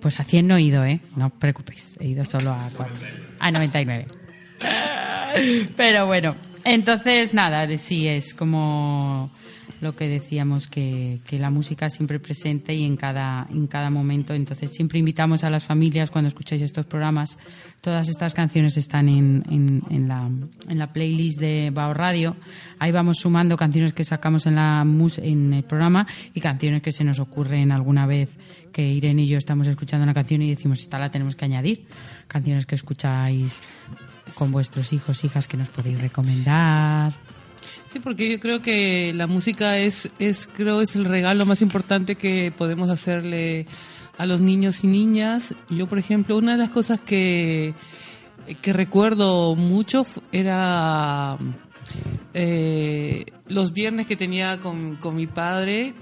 Pues 0.00 0.20
a 0.20 0.24
100 0.24 0.46
no 0.46 0.56
he 0.56 0.62
ido, 0.62 0.84
¿eh? 0.84 1.00
No 1.16 1.26
os 1.26 1.32
preocupéis. 1.32 1.96
He 2.00 2.08
ido 2.08 2.24
solo 2.24 2.50
a 2.52 2.68
4. 2.76 2.94
A 3.38 3.50
99. 3.50 4.06
Pero 5.76 6.06
bueno, 6.06 6.36
entonces 6.64 7.34
nada, 7.34 7.66
de- 7.66 7.78
sí, 7.78 8.06
es 8.08 8.34
como 8.34 9.30
lo 9.80 9.94
que 9.94 10.08
decíamos, 10.08 10.68
que, 10.68 11.20
que 11.26 11.38
la 11.38 11.50
música 11.50 11.88
siempre 11.88 12.18
presente 12.18 12.74
y 12.74 12.84
en 12.84 12.96
cada, 12.96 13.46
en 13.50 13.66
cada 13.66 13.90
momento. 13.90 14.34
Entonces 14.34 14.72
siempre 14.72 14.98
invitamos 14.98 15.44
a 15.44 15.50
las 15.50 15.64
familias 15.64 16.10
cuando 16.10 16.28
escucháis 16.28 16.62
estos 16.62 16.86
programas. 16.86 17.38
Todas 17.80 18.08
estas 18.08 18.34
canciones 18.34 18.76
están 18.76 19.08
en, 19.08 19.44
en, 19.50 19.82
en 19.90 20.08
la, 20.08 20.28
en 20.68 20.78
la 20.78 20.92
playlist 20.92 21.38
de 21.38 21.70
Bao 21.72 21.94
Radio. 21.94 22.36
Ahí 22.78 22.92
vamos 22.92 23.18
sumando 23.18 23.56
canciones 23.56 23.92
que 23.92 24.04
sacamos 24.04 24.46
en, 24.46 24.54
la, 24.54 24.86
en 25.18 25.52
el 25.52 25.64
programa 25.64 26.06
y 26.34 26.40
canciones 26.40 26.82
que 26.82 26.92
se 26.92 27.04
nos 27.04 27.18
ocurren 27.18 27.72
alguna 27.72 28.06
vez 28.06 28.30
que 28.72 28.86
Irene 28.86 29.22
y 29.22 29.28
yo 29.28 29.38
estamos 29.38 29.68
escuchando 29.68 30.04
una 30.04 30.12
canción 30.12 30.42
y 30.42 30.50
decimos, 30.50 30.80
esta 30.80 30.98
la 30.98 31.10
tenemos 31.10 31.34
que 31.34 31.46
añadir. 31.46 31.86
Canciones 32.28 32.66
que 32.66 32.74
escucháis 32.74 33.62
con 34.34 34.50
vuestros 34.50 34.92
hijos, 34.92 35.24
hijas 35.24 35.48
que 35.48 35.56
nos 35.56 35.68
podéis 35.68 36.00
recomendar. 36.00 37.14
Sí, 37.88 38.00
porque 38.00 38.30
yo 38.30 38.40
creo 38.40 38.62
que 38.62 39.12
la 39.14 39.26
música 39.26 39.78
es, 39.78 40.10
es, 40.18 40.48
creo, 40.52 40.80
es 40.80 40.96
el 40.96 41.04
regalo 41.04 41.46
más 41.46 41.62
importante 41.62 42.16
que 42.16 42.52
podemos 42.56 42.90
hacerle 42.90 43.66
a 44.18 44.26
los 44.26 44.40
niños 44.40 44.82
y 44.82 44.88
niñas. 44.88 45.54
Yo, 45.70 45.86
por 45.86 45.98
ejemplo, 45.98 46.36
una 46.36 46.52
de 46.52 46.58
las 46.58 46.70
cosas 46.70 47.00
que, 47.00 47.74
que 48.60 48.72
recuerdo 48.72 49.54
mucho 49.54 50.04
era 50.32 51.38
eh, 52.34 53.24
los 53.46 53.72
viernes 53.72 54.06
que 54.06 54.16
tenía 54.16 54.58
con, 54.58 54.96
con 54.96 55.14
mi 55.14 55.26
padre, 55.26 55.94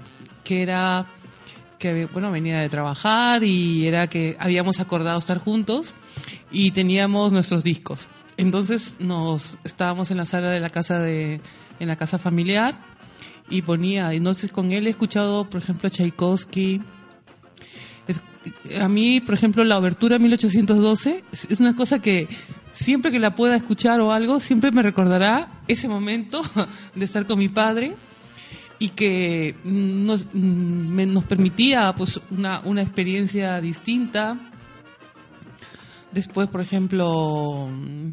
que 0.43 0.61
era 0.61 1.07
que 1.77 2.05
bueno 2.07 2.31
venía 2.31 2.59
de 2.59 2.69
trabajar 2.69 3.43
y 3.43 3.85
era 3.85 4.07
que 4.07 4.35
habíamos 4.39 4.79
acordado 4.79 5.19
estar 5.19 5.37
juntos 5.37 5.93
y 6.51 6.71
teníamos 6.71 7.31
nuestros 7.31 7.63
discos. 7.63 8.07
Entonces 8.37 8.95
nos 8.99 9.57
estábamos 9.63 10.09
en 10.09 10.17
la 10.17 10.25
sala 10.25 10.49
de 10.49 10.59
la 10.59 10.69
casa 10.69 10.99
de 10.99 11.41
en 11.79 11.87
la 11.87 11.95
casa 11.95 12.17
familiar 12.17 12.77
y 13.49 13.61
ponía 13.61 14.13
entonces 14.13 14.51
con 14.51 14.71
él 14.71 14.87
he 14.87 14.89
escuchado 14.89 15.49
por 15.49 15.61
ejemplo 15.61 15.89
Tchaikovsky 15.89 16.81
es- 18.07 18.21
a 18.79 18.87
mí, 18.87 19.21
por 19.21 19.33
ejemplo, 19.33 19.63
la 19.63 19.79
obertura 19.79 20.19
1812 20.19 21.23
es 21.31 21.59
una 21.59 21.75
cosa 21.75 21.97
que 21.99 22.27
siempre 22.71 23.11
que 23.11 23.17
la 23.19 23.33
pueda 23.33 23.55
escuchar 23.55 23.99
o 24.01 24.11
algo, 24.11 24.39
siempre 24.39 24.71
me 24.71 24.83
recordará 24.83 25.61
ese 25.67 25.87
momento 25.87 26.43
de 26.95 27.05
estar 27.05 27.25
con 27.25 27.39
mi 27.39 27.49
padre 27.49 27.95
y 28.77 28.89
que 28.89 29.55
nos, 29.63 30.27
nos 30.35 31.23
permitía 31.23 31.95
pues 31.95 32.21
una, 32.29 32.59
una 32.65 32.83
experiencia 32.83 33.59
distinta. 33.61 34.37
Después, 36.11 36.47
por 36.47 36.61
ejemplo, 36.61 37.67
mm, 37.71 38.09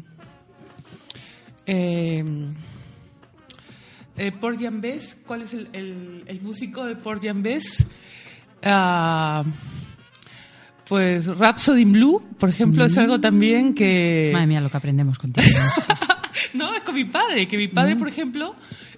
eh, 1.67 2.23
eh, 4.17 4.31
Port 4.31 4.59
Jambes, 4.61 5.17
¿cuál 5.25 5.41
es 5.43 5.53
el, 5.53 5.69
el- 5.73 6.23
el 6.27 6.41
músico 6.41 6.85
de 6.85 6.95
Port 6.95 7.23
Jambes? 7.23 7.85
Ah, 8.63 9.43
pues 10.87 11.27
Rhapsody 11.37 11.81
in 11.81 11.91
Blue, 11.93 12.19
por 12.37 12.49
ejemplo, 12.49 12.85
es 12.85 12.97
algo 12.97 13.19
también 13.19 13.73
que... 13.73 14.29
Madre 14.33 14.47
mía, 14.47 14.61
lo 14.61 14.69
que 14.69 14.77
aprendemos 14.77 15.17
contigo. 15.17 15.47
No, 16.53 16.71
es 16.73 16.81
con 16.81 16.93
mi 16.93 17.05
padre, 17.05 17.47
que 17.47 17.57
mi 17.57 17.67
padre, 17.67 17.95
por 17.95 18.07
ejemplo, 18.07 18.55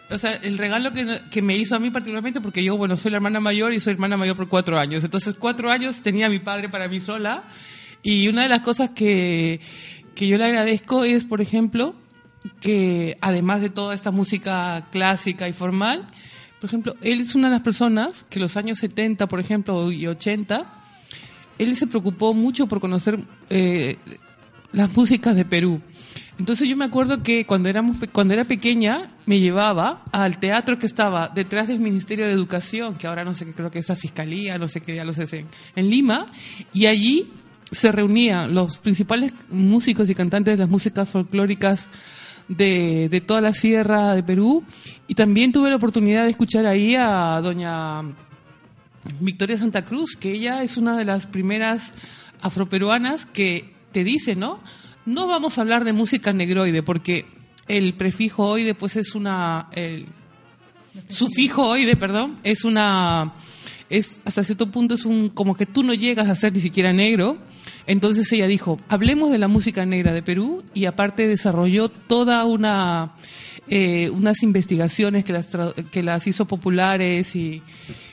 o 0.09 0.17
sea, 0.17 0.33
el 0.33 0.57
regalo 0.57 0.91
que, 0.91 1.19
que 1.31 1.41
me 1.41 1.55
hizo 1.55 1.75
a 1.75 1.79
mí 1.79 1.89
particularmente, 1.89 2.41
porque 2.41 2.61
yo, 2.61 2.75
bueno, 2.75 2.97
soy 2.97 3.11
la 3.11 3.17
hermana 3.17 3.39
mayor 3.39 3.73
y 3.73 3.79
soy 3.79 3.93
hermana 3.93 4.17
mayor 4.17 4.35
por 4.35 4.49
cuatro 4.49 4.77
años. 4.77 5.05
Entonces, 5.05 5.35
cuatro 5.39 5.71
años 5.71 6.01
tenía 6.01 6.25
a 6.25 6.29
mi 6.29 6.39
padre 6.39 6.67
para 6.67 6.89
mí 6.89 6.99
sola. 6.99 7.43
Y 8.03 8.27
una 8.27 8.43
de 8.43 8.49
las 8.49 8.59
cosas 8.59 8.89
que, 8.89 9.61
que 10.15 10.27
yo 10.27 10.37
le 10.37 10.43
agradezco 10.45 11.05
es, 11.05 11.23
por 11.23 11.39
ejemplo, 11.39 11.95
que 12.59 13.17
además 13.21 13.61
de 13.61 13.69
toda 13.69 13.95
esta 13.95 14.11
música 14.11 14.87
clásica 14.91 15.47
y 15.47 15.53
formal, 15.53 16.07
por 16.59 16.69
ejemplo, 16.69 16.95
él 17.01 17.21
es 17.21 17.35
una 17.35 17.47
de 17.47 17.53
las 17.55 17.61
personas 17.61 18.25
que 18.29 18.39
los 18.39 18.57
años 18.57 18.79
70, 18.79 19.27
por 19.27 19.39
ejemplo, 19.39 19.91
y 19.91 20.07
80, 20.07 20.65
él 21.57 21.75
se 21.75 21.87
preocupó 21.87 22.33
mucho 22.33 22.67
por 22.67 22.79
conocer 22.79 23.19
eh, 23.49 23.97
las 24.71 24.95
músicas 24.95 25.35
de 25.35 25.45
Perú. 25.45 25.81
Entonces 26.37 26.67
yo 26.67 26.75
me 26.75 26.85
acuerdo 26.85 27.23
que 27.23 27.45
cuando 27.45 27.69
éramos 27.69 27.97
cuando 28.11 28.33
era 28.33 28.43
pequeña 28.43 29.11
me 29.25 29.39
llevaba 29.39 30.03
al 30.11 30.37
teatro 30.37 30.77
que 30.77 30.85
estaba 30.85 31.29
detrás 31.29 31.69
del 31.69 31.79
Ministerio 31.79 32.25
de 32.25 32.33
Educación, 32.33 32.95
que 32.95 33.07
ahora 33.07 33.23
no 33.23 33.33
sé 33.33 33.45
qué 33.45 33.53
creo 33.53 33.71
que 33.71 33.79
es 33.79 33.87
la 33.87 33.95
fiscalía, 33.95 34.57
no 34.57 34.67
sé 34.67 34.81
qué 34.81 34.95
ya 34.95 35.05
lo 35.05 35.13
sé 35.13 35.23
en, 35.37 35.47
en 35.77 35.89
Lima, 35.89 36.25
y 36.73 36.87
allí 36.87 37.31
se 37.71 37.91
reunían 37.91 38.53
los 38.53 38.79
principales 38.79 39.33
músicos 39.49 40.09
y 40.09 40.15
cantantes 40.15 40.55
de 40.55 40.57
las 40.57 40.69
músicas 40.69 41.09
folclóricas 41.09 41.87
de, 42.47 43.09
de 43.09 43.21
toda 43.21 43.41
la 43.41 43.53
sierra 43.53 44.13
de 44.15 44.23
Perú 44.23 44.63
y 45.07 45.15
también 45.15 45.51
tuve 45.51 45.69
la 45.69 45.77
oportunidad 45.77 46.23
de 46.25 46.31
escuchar 46.31 46.65
ahí 46.65 46.95
a 46.95 47.39
doña 47.41 48.03
Victoria 49.19 49.57
Santa 49.57 49.85
Cruz, 49.85 50.15
que 50.15 50.33
ella 50.33 50.63
es 50.63 50.77
una 50.77 50.97
de 50.97 51.05
las 51.05 51.27
primeras 51.27 51.93
afroperuanas 52.41 53.25
que 53.25 53.73
te 53.91 54.03
dice, 54.03 54.35
¿no? 54.35 54.59
No 55.05 55.27
vamos 55.27 55.57
a 55.57 55.61
hablar 55.61 55.83
de 55.83 55.93
música 55.93 56.33
negroide, 56.33 56.83
porque 56.83 57.25
el 57.67 57.93
prefijo 57.95 58.47
oide, 58.47 58.73
pues 58.73 58.95
es 58.95 59.15
una. 59.15 59.69
El 59.73 60.07
sufijo 61.07 61.67
oide, 61.67 61.95
perdón, 61.95 62.37
es 62.43 62.65
una. 62.65 63.33
Es 63.89 64.21
hasta 64.25 64.43
cierto 64.43 64.71
punto 64.71 64.95
es 64.95 65.05
un. 65.05 65.29
como 65.29 65.55
que 65.55 65.65
tú 65.65 65.83
no 65.83 65.93
llegas 65.93 66.27
a 66.27 66.35
ser 66.35 66.53
ni 66.53 66.59
siquiera 66.59 66.91
negro. 66.91 67.37
Entonces 67.87 68.31
ella 68.33 68.47
dijo: 68.47 68.77
hablemos 68.89 69.31
de 69.31 69.37
la 69.37 69.47
música 69.47 69.85
negra 69.85 70.13
de 70.13 70.23
Perú, 70.23 70.63
y 70.73 70.85
aparte 70.85 71.27
desarrolló 71.27 71.89
toda 71.89 72.45
una. 72.45 73.13
eh, 73.67 74.09
unas 74.09 74.43
investigaciones 74.43 75.25
que 75.25 75.33
las, 75.33 75.49
que 75.91 76.03
las 76.03 76.27
hizo 76.27 76.45
populares 76.45 77.35
y, 77.35 77.61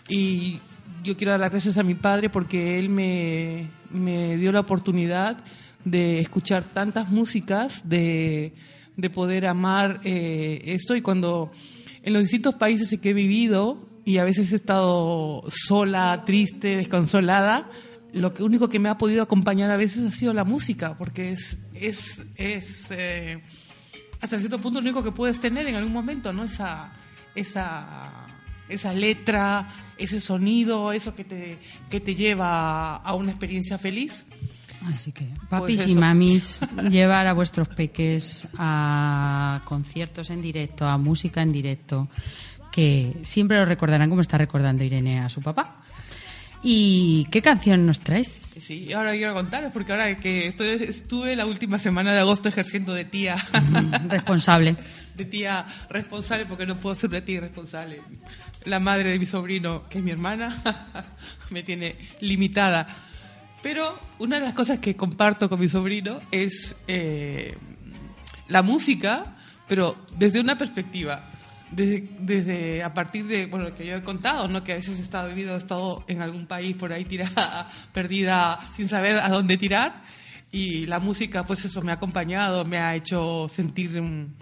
y 0.09 0.61
yo 1.03 1.17
quiero 1.17 1.33
dar 1.33 1.41
las 1.41 1.51
gracias 1.51 1.79
a 1.79 1.83
mi 1.83 1.95
padre 1.95 2.31
porque 2.31 2.79
él 2.79 2.89
me, 2.89 3.69
me 3.91 4.37
dio 4.37 4.53
la 4.53 4.61
oportunidad 4.61 5.45
de 5.85 6.21
escuchar 6.21 6.65
tantas 6.65 7.11
músicas, 7.11 7.89
de, 7.89 8.55
de 8.97 9.11
poder 9.11 9.47
amar 9.47 10.01
eh, 10.05 10.63
esto. 10.67 10.95
Y 10.95 11.03
cuando 11.03 11.51
en 12.03 12.13
los 12.13 12.23
distintos 12.23 12.55
países 12.55 12.93
en 12.93 13.01
que 13.01 13.11
he 13.11 13.15
vivido 13.15 13.89
y 14.05 14.19
a 14.19 14.25
veces 14.25 14.53
he 14.53 14.57
estado 14.57 15.45
sola, 15.49 16.23
triste, 16.25 16.77
desconsolada, 16.77 17.69
lo 18.13 18.35
que 18.35 18.43
único 18.43 18.69
que 18.69 18.79
me 18.79 18.89
ha 18.89 18.99
podido 18.99 19.23
acompañar 19.23 19.71
a 19.71 19.77
veces 19.77 20.05
ha 20.05 20.11
sido 20.11 20.35
la 20.35 20.45
música, 20.45 20.97
porque 20.97 21.33
es, 21.33 21.59
es, 21.75 22.23
es 22.37 22.91
eh, 22.91 23.43
hasta 24.21 24.39
cierto 24.39 24.59
punto 24.61 24.81
lo 24.81 24.85
único 24.85 25.03
que 25.03 25.13
puedes 25.13 25.41
tener 25.41 25.67
en 25.67 25.75
algún 25.75 25.93
momento, 25.93 26.33
¿no? 26.33 26.45
Esa, 26.45 26.93
esa, 27.35 28.27
esa 28.69 28.95
letra, 28.95 29.69
ese 29.99 30.21
sonido, 30.21 30.93
eso 30.93 31.15
que 31.15 31.25
te, 31.25 31.59
que 31.91 32.01
te 32.01 32.15
lleva 32.15 32.97
a 32.97 33.15
una 33.15 33.31
experiencia 33.31 33.79
feliz. 33.79 34.25
Así 34.95 35.13
que, 35.13 35.29
papis 35.49 35.77
Pues 35.77 35.89
y 35.89 35.95
mamis, 35.95 36.61
llevar 36.91 37.27
a 37.27 37.33
vuestros 37.33 37.69
peques 37.69 38.49
a 38.59 39.63
conciertos 39.65 40.31
en 40.31 40.43
directo, 40.43 40.87
a 40.87 40.99
música 40.99 41.41
en 41.43 41.53
directo, 41.53 42.09
que 42.73 43.15
siempre 43.23 43.59
lo 43.59 43.65
recordarán 43.65 44.09
como 44.09 44.23
está 44.23 44.39
recordando 44.39 44.83
Irene 44.83 45.21
a 45.21 45.29
su 45.29 45.41
papá. 45.41 45.83
¿Y 46.63 47.27
qué 47.31 47.43
canción 47.43 47.87
nos 47.87 48.01
traes? 48.01 48.41
Sí, 48.59 48.93
ahora 48.93 49.13
quiero 49.13 49.35
contaros, 49.35 49.73
porque 49.73 49.93
ahora 49.93 50.17
que 50.19 50.47
estoy, 50.47 50.69
estuve 50.69 51.35
la 51.35 51.47
última 51.47 51.79
semana 51.79 52.13
de 52.13 52.21
agosto 52.21 52.49
ejerciendo 52.49 52.93
de 52.93 53.05
tía, 53.05 53.37
Responsable. 54.09 54.77
de 55.17 55.25
tía 55.25 55.67
responsable, 55.91 56.47
porque 56.47 56.67
no 56.67 56.77
puedo 56.77 56.95
ser 56.95 57.11
de 57.11 57.23
tía 57.23 57.41
responsable. 57.41 58.03
La 58.65 58.79
madre 58.79 59.11
de 59.11 59.19
mi 59.19 59.27
sobrino, 59.27 59.83
que 59.89 59.99
es 59.99 60.05
mi 60.05 60.13
hermana, 60.13 60.57
me 61.51 61.63
tiene 61.65 61.97
limitada. 62.21 62.87
Pero 63.63 63.99
una 64.19 64.39
de 64.39 64.45
las 64.45 64.55
cosas 64.55 64.79
que 64.79 64.95
comparto 64.95 65.49
con 65.49 65.59
mi 65.59 65.69
sobrino 65.69 66.21
es 66.31 66.77
eh, 66.87 67.57
la 68.49 68.63
música, 68.63 69.37
pero 69.67 69.97
desde 70.17 70.41
una 70.41 70.57
perspectiva. 70.57 71.29
Desde, 71.73 72.09
desde 72.19 72.83
a 72.83 72.93
partir 72.93 73.27
de 73.27 73.47
bueno, 73.47 73.71
lo 73.71 73.75
que 73.75 73.87
yo 73.87 73.97
he 73.97 74.03
contado, 74.03 74.47
¿no? 74.47 74.63
que 74.63 74.73
a 74.73 74.77
veces 74.77 74.99
he 74.99 75.03
estado 75.03 75.29
vivido, 75.29 75.55
he 75.55 75.59
estado 75.59 76.05
en 76.07 76.21
algún 76.21 76.47
país 76.47 76.77
por 76.77 76.93
ahí 76.93 77.05
tirada, 77.05 77.71
perdida, 77.95 78.61
sin 78.77 78.89
saber 78.89 79.17
a 79.19 79.29
dónde 79.29 79.57
tirar. 79.57 80.03
Y 80.51 80.85
la 80.87 81.01
música, 81.01 81.47
pues 81.47 81.65
eso 81.65 81.81
me 81.81 81.93
ha 81.93 81.95
acompañado, 81.95 82.67
me 82.67 82.79
ha 82.79 82.95
hecho 82.95 83.49
sentir 83.49 84.01
mm, 84.01 84.35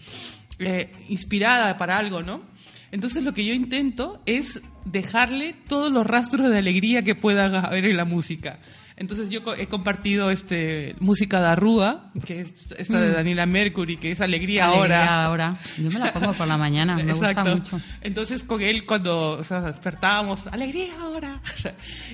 eh, 0.59 0.93
inspirada 1.09 1.79
para 1.79 1.99
algo, 1.99 2.23
¿no? 2.23 2.43
Entonces 2.91 3.23
lo 3.23 3.33
que 3.33 3.45
yo 3.45 3.55
intento 3.55 4.21
es 4.27 4.61
dejarle 4.85 5.55
todos 5.69 5.93
los 5.93 6.07
rastros 6.07 6.51
de 6.51 6.59
alegría 6.59 7.03
que 7.03 7.15
puedan 7.15 7.55
haber 7.55 7.87
en 7.87 7.97
la 7.97 8.05
música. 8.05 8.59
Entonces 9.01 9.31
yo 9.31 9.41
he 9.57 9.67
compartido 9.67 10.31
este 10.31 10.95
música 11.01 11.41
de 11.41 11.47
Arrúa, 11.49 12.13
que 12.27 12.43
es 12.43 12.71
esta 12.79 13.01
de 13.01 13.11
Daniela 13.11 13.47
Mercury, 13.47 13.97
que 13.97 14.13
es 14.13 14.21
alegría, 14.21 14.67
Mm. 14.67 14.73
Alegría 14.73 15.25
ahora. 15.25 15.25
ahora. 15.25 15.59
Yo 15.79 15.91
me 15.91 15.99
la 15.99 16.13
pongo 16.13 16.35
por 16.35 16.47
la 16.47 16.59
mañana, 16.59 16.95
me 16.97 17.03
Exacto. 17.03 17.57
gusta 17.57 17.75
mucho. 17.77 17.85
Entonces 18.03 18.45
con 18.45 18.61
él 18.61 18.85
cuando 18.85 19.31
o 19.39 19.43
sea, 19.43 19.63
despertábamos, 19.63 20.47
alegría 20.49 20.93
ahora. 21.01 21.41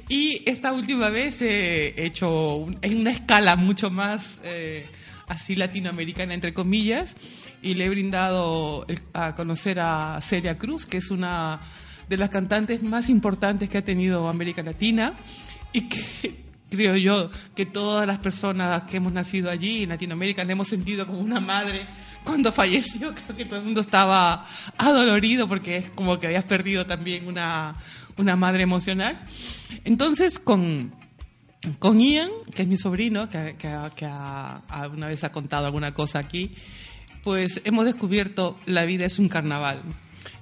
y 0.09 0.43
esta 0.49 0.73
última 0.73 1.11
vez 1.11 1.43
he 1.43 2.07
hecho 2.07 2.55
un- 2.57 2.79
en 2.83 2.99
una 3.01 3.11
escala 3.11 3.57
mucho 3.57 3.91
más 3.91 4.41
eh, 4.45 4.87
así 5.27 5.57
latinoamericana 5.57 6.35
entre 6.35 6.55
comillas 6.55 7.17
y 7.63 7.75
le 7.75 7.87
he 7.87 7.89
brindado 7.91 8.87
a 9.13 9.35
conocer 9.35 9.81
a 9.81 10.21
Celia 10.23 10.57
Cruz, 10.57 10.87
que 10.87 10.99
es 10.99 11.11
una 11.11 11.61
de 12.09 12.17
las 12.17 12.31
cantantes 12.31 12.85
más 12.85 13.09
importantes 13.09 13.69
que 13.69 13.79
ha 13.79 13.85
tenido 13.85 14.29
América 14.29 14.63
Latina 14.63 15.15
y 15.73 15.89
que 15.89 16.46
creo 16.77 16.97
yo 16.97 17.31
que 17.55 17.67
todas 17.67 18.07
las 18.07 18.19
personas 18.19 18.85
que 18.85 18.99
hemos 18.99 19.13
nacido 19.13 19.51
allí 19.51 19.83
en 19.85 19.89
Latinoamérica 19.91 20.45
le 20.45 20.53
hemos 20.53 20.69
sentido 20.69 21.07
como 21.07 21.19
una 21.21 21.41
madre 21.41 21.87
cuando 22.25 22.53
falleció 22.53 23.15
creo 23.27 23.37
que 23.37 23.45
todo 23.45 23.59
el 23.61 23.65
mundo 23.65 23.81
estaba 23.81 24.47
adolorido 24.79 25.49
porque 25.49 25.77
es 25.77 25.91
como 25.91 26.19
que 26.19 26.27
habías 26.27 26.45
perdido 26.45 26.87
también 26.87 27.27
una, 27.27 27.77
una 28.17 28.37
madre 28.37 28.63
emocional. 28.63 29.21
Entonces, 29.85 30.39
con, 30.39 30.93
con 31.79 32.01
Ian, 32.01 32.31
que 32.55 32.63
es 32.63 32.69
mi 32.69 32.77
sobrino, 32.77 33.29
que, 33.29 33.57
que, 33.59 33.75
que 33.95 34.07
ha- 34.07 34.63
alguna 34.69 35.07
vez 35.09 35.25
ha 35.25 35.33
contado 35.33 35.67
alguna 35.67 35.93
cosa 35.95 36.19
aquí, 36.19 36.53
pues 37.23 37.61
hemos 37.65 37.85
descubierto 37.85 38.59
La 38.67 38.85
vida 38.85 39.05
es 39.05 39.19
un 39.19 39.29
carnaval. 39.29 39.83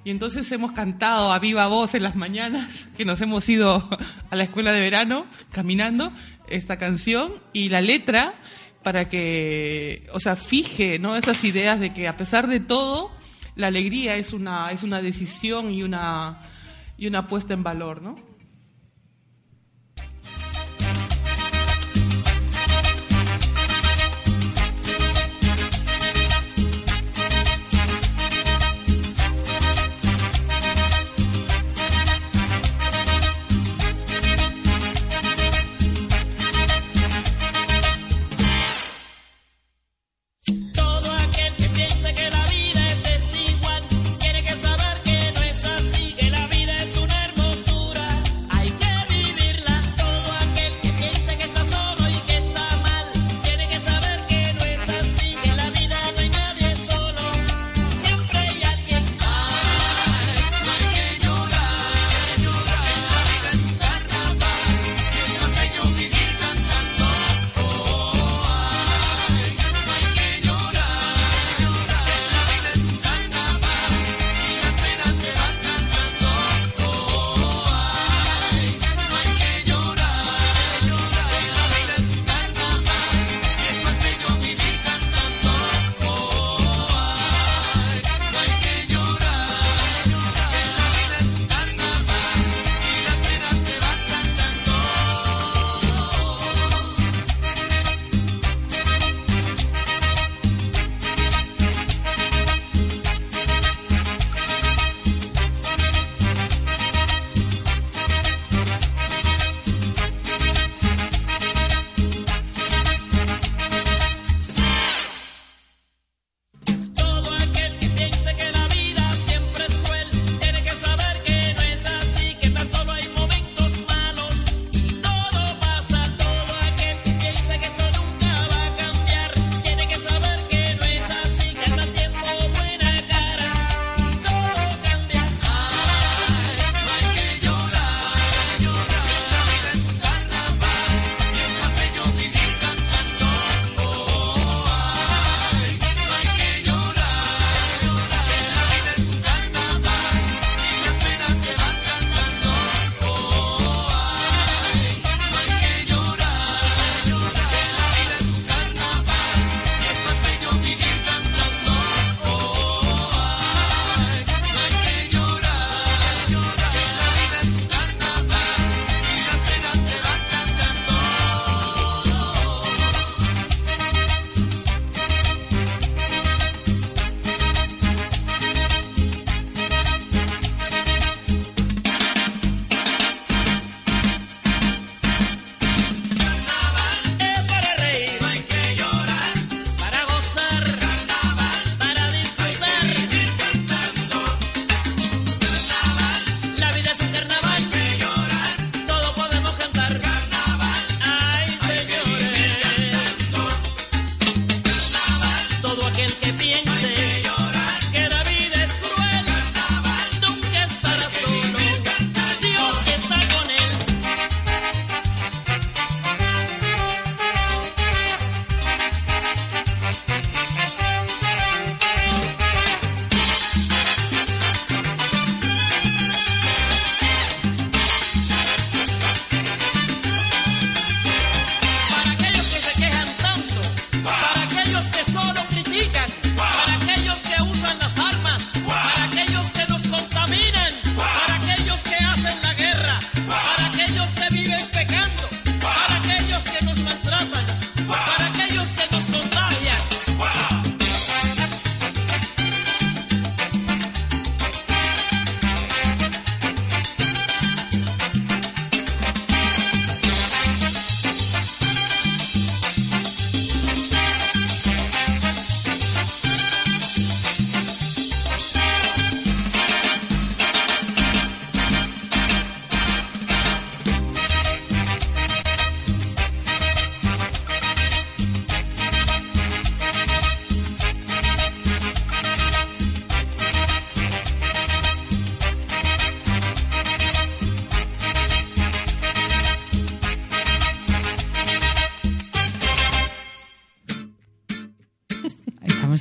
Y 0.05 0.11
entonces 0.11 0.51
hemos 0.51 0.71
cantado 0.71 1.33
a 1.33 1.39
viva 1.39 1.65
voz 1.65 1.95
en 1.95 2.03
las 2.03 2.15
mañanas, 2.15 2.87
que 2.95 3.05
nos 3.05 3.19
hemos 3.21 3.49
ido 3.49 3.89
a 4.29 4.35
la 4.35 4.43
escuela 4.43 4.71
de 4.71 4.79
verano 4.79 5.25
caminando, 5.51 6.11
esta 6.47 6.77
canción 6.77 7.33
y 7.53 7.69
la 7.69 7.81
letra 7.81 8.35
para 8.83 9.09
que, 9.09 10.07
o 10.13 10.19
sea, 10.19 10.35
fije, 10.35 10.99
¿no? 10.99 11.15
Esas 11.15 11.43
ideas 11.43 11.79
de 11.79 11.91
que 11.91 12.07
a 12.07 12.17
pesar 12.17 12.47
de 12.47 12.59
todo, 12.59 13.09
la 13.55 13.65
alegría 13.65 14.15
es 14.15 14.31
una, 14.31 14.71
es 14.71 14.83
una 14.83 15.01
decisión 15.01 15.73
y 15.73 15.81
una, 15.81 16.39
y 16.99 17.07
una 17.07 17.25
puesta 17.25 17.55
en 17.55 17.63
valor, 17.63 18.03
¿no? 18.03 18.34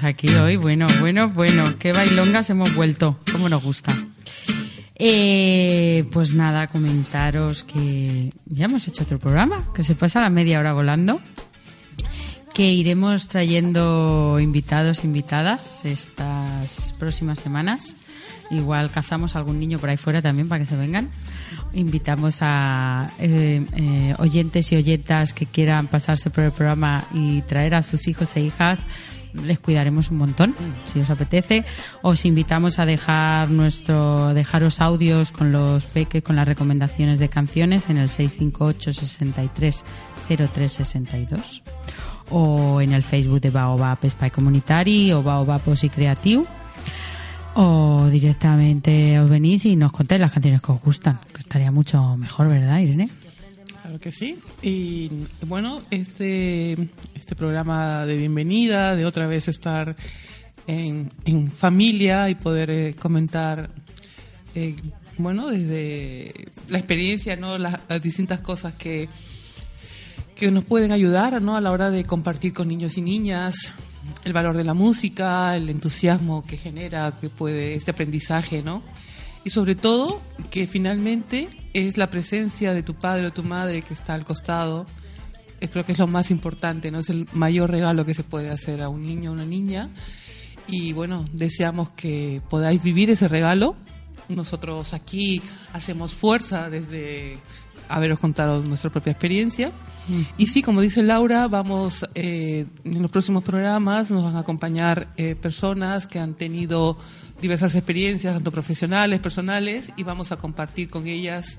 Aquí 0.05 0.29
hoy. 0.35 0.57
Bueno, 0.57 0.87
bueno, 1.01 1.29
bueno. 1.29 1.65
Qué 1.79 1.93
bailongas 1.93 2.51
hemos 2.51 2.75
vuelto. 2.75 3.19
Cómo 3.33 3.49
nos 3.49 3.63
gusta. 3.63 3.97
Eh, 4.97 6.05
pues 6.13 6.35
nada, 6.35 6.69
comentaros 6.69 7.65
que 7.65 8.33
ya 8.47 8.67
hemos 8.67 8.87
hecho 8.87 9.03
otro 9.03 9.19
programa, 9.19 9.73
que 9.75 9.83
se 9.83 9.95
pasa 9.95 10.21
la 10.21 10.31
media 10.31 10.61
hora 10.61 10.73
volando. 10.73 11.21
Que 12.53 12.73
iremos 12.73 13.27
trayendo 13.27 14.39
invitados, 14.41 15.03
invitadas 15.03 15.85
estas 15.85 16.95
próximas 16.99 17.41
semanas. 17.41 17.97
Igual 18.51 18.91
cazamos 18.91 19.35
a 19.35 19.39
algún 19.39 19.59
niño 19.59 19.79
por 19.79 19.91
ahí 19.91 19.97
fuera 19.97 20.23
también 20.23 20.49
para 20.49 20.61
que 20.61 20.67
se 20.67 20.77
vengan. 20.77 21.11
Invitamos 21.73 22.39
a 22.41 23.11
eh, 23.19 23.65
eh, 23.77 24.15
oyentes 24.19 24.71
y 24.71 24.77
oyentas 24.77 25.33
que 25.33 25.47
quieran 25.47 25.89
pasarse 25.89 26.31
por 26.31 26.45
el 26.45 26.53
programa 26.53 27.07
y 27.13 27.43
traer 27.43 27.75
a 27.75 27.83
sus 27.83 28.07
hijos 28.07 28.37
e 28.37 28.43
hijas. 28.43 28.81
Les 29.43 29.59
cuidaremos 29.59 30.11
un 30.11 30.19
montón, 30.19 30.55
si 30.85 31.01
os 31.01 31.11
apetece. 31.11 31.65
Os 32.03 32.25
invitamos 32.25 32.79
a 32.79 32.87
dejar 32.87 33.51
nuestro, 33.51 34.33
dejaros 34.33 34.81
audios 34.81 35.33
con 35.33 35.51
los 35.51 35.85
peques, 35.85 36.23
con 36.23 36.37
las 36.37 36.47
recomendaciones 36.47 37.19
de 37.19 37.29
canciones 37.29 37.91
en 37.91 37.97
el 37.97 38.11
658 38.11 38.93
63 38.93 39.85
0362 40.29 41.63
o 42.31 42.81
en 42.81 42.93
el 42.93 43.03
Facebook 43.03 43.41
de 43.41 43.51
Baobab 43.51 43.99
Espai 44.03 44.31
Comunitari 44.31 45.13
o 45.13 45.23
Baobab 45.23 45.61
y 45.83 45.89
Creatiu 45.89 46.47
o 47.55 48.09
directamente 48.11 49.21
os 49.21 49.31
venís 49.31 49.65
y 49.67 49.77
nos 49.77 49.93
contáis 49.93 50.21
las 50.21 50.33
canciones 50.33 50.61
que 50.61 50.73
os 50.73 50.81
gustan, 50.81 51.21
que 51.33 51.41
estaría 51.41 51.71
mucho 51.71 52.17
mejor, 52.17 52.49
¿verdad, 52.49 52.79
Irene? 52.79 53.09
Claro 53.85 53.99
que 53.99 54.13
sí. 54.13 54.39
Y 54.63 55.11
bueno, 55.43 55.83
este, 55.91 56.73
este 57.15 57.37
programa 57.37 58.07
de 58.07 58.17
bienvenida, 58.17 58.97
de 58.97 59.05
otra 59.05 59.27
vez 59.27 59.47
estar 59.47 59.95
en, 60.67 61.11
en 61.27 61.49
familia 61.49 62.31
y 62.31 62.35
poder 62.35 62.71
eh, 62.71 62.95
comentar, 62.99 63.69
eh, 64.55 64.75
bueno, 65.19 65.49
desde 65.49 66.33
la 66.71 66.79
experiencia, 66.79 67.37
¿no? 67.37 67.59
Las, 67.59 67.79
distintas 68.03 68.41
cosas 68.41 68.73
que, 68.73 69.11
que 70.35 70.51
nos 70.51 70.65
pueden 70.65 70.91
ayudar, 70.91 71.43
¿no? 71.43 71.55
A 71.55 71.61
la 71.61 71.71
hora 71.71 71.91
de 71.91 72.05
compartir 72.05 72.55
con 72.55 72.69
niños 72.69 72.97
y 72.97 73.03
niñas 73.03 73.71
el 74.25 74.33
valor 74.33 74.57
de 74.57 74.65
la 74.65 74.73
música, 74.73 75.55
el 75.57 75.69
entusiasmo 75.69 76.43
que 76.43 76.57
genera, 76.57 77.13
que 77.21 77.29
puede, 77.29 77.75
este 77.75 77.91
aprendizaje, 77.91 78.63
¿no? 78.63 78.83
Y 79.45 79.51
sobre 79.51 79.75
todo, 79.75 80.23
que 80.51 80.67
finalmente 80.67 81.64
es 81.75 81.99
la 81.99 82.09
presencia 82.09 82.73
de 82.73 82.83
tu 82.83 82.95
padre 82.95 83.27
o 83.27 83.33
tu 83.33 83.43
madre 83.43 83.83
que 83.83 83.93
está 83.93 84.15
al 84.15 84.25
costado. 84.25 84.87
Eh, 85.61 85.69
creo 85.69 85.85
que 85.85 85.93
es 85.93 85.99
lo 85.99 86.07
más 86.07 86.31
importante, 86.31 86.91
¿no? 86.91 87.01
Es 87.01 87.11
el 87.11 87.29
mayor 87.33 87.71
regalo 87.71 88.05
que 88.05 88.15
se 88.15 88.23
puede 88.23 88.51
hacer 88.51 88.81
a 88.81 88.89
un 88.89 89.03
niño 89.03 89.31
o 89.31 89.35
una 89.35 89.45
niña. 89.45 89.89
Y 90.67 90.93
bueno, 90.93 91.25
deseamos 91.33 91.91
que 91.91 92.41
podáis 92.49 92.83
vivir 92.83 93.11
ese 93.11 93.29
regalo. 93.29 93.77
Nosotros 94.29 94.95
aquí 94.95 95.43
hacemos 95.73 96.15
fuerza 96.15 96.71
desde 96.71 97.39
haberos 97.89 98.19
contado 98.19 98.63
nuestra 98.63 98.91
propia 98.91 99.11
experiencia. 99.11 99.73
Y 100.37 100.47
sí, 100.47 100.63
como 100.63 100.81
dice 100.81 101.03
Laura, 101.03 101.49
vamos 101.49 102.05
eh, 102.15 102.67
en 102.85 103.03
los 103.03 103.11
próximos 103.11 103.43
programas 103.43 104.11
nos 104.11 104.23
van 104.23 104.37
a 104.37 104.41
acompañar 104.41 105.09
eh, 105.17 105.35
personas 105.35 106.07
que 106.07 106.19
han 106.19 106.35
tenido 106.35 106.99
diversas 107.45 107.75
experiencias, 107.75 108.33
tanto 108.33 108.51
profesionales, 108.51 109.21
personales, 109.21 109.93
y 109.99 110.03
vamos 110.03 110.33
a 110.33 110.39
compartir 110.39 110.89
con 110.89 111.07
ellas 111.07 111.59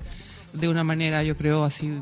de 0.52 0.68
una 0.68 0.82
manera, 0.82 1.22
yo 1.22 1.36
creo, 1.36 1.62
así 1.62 1.92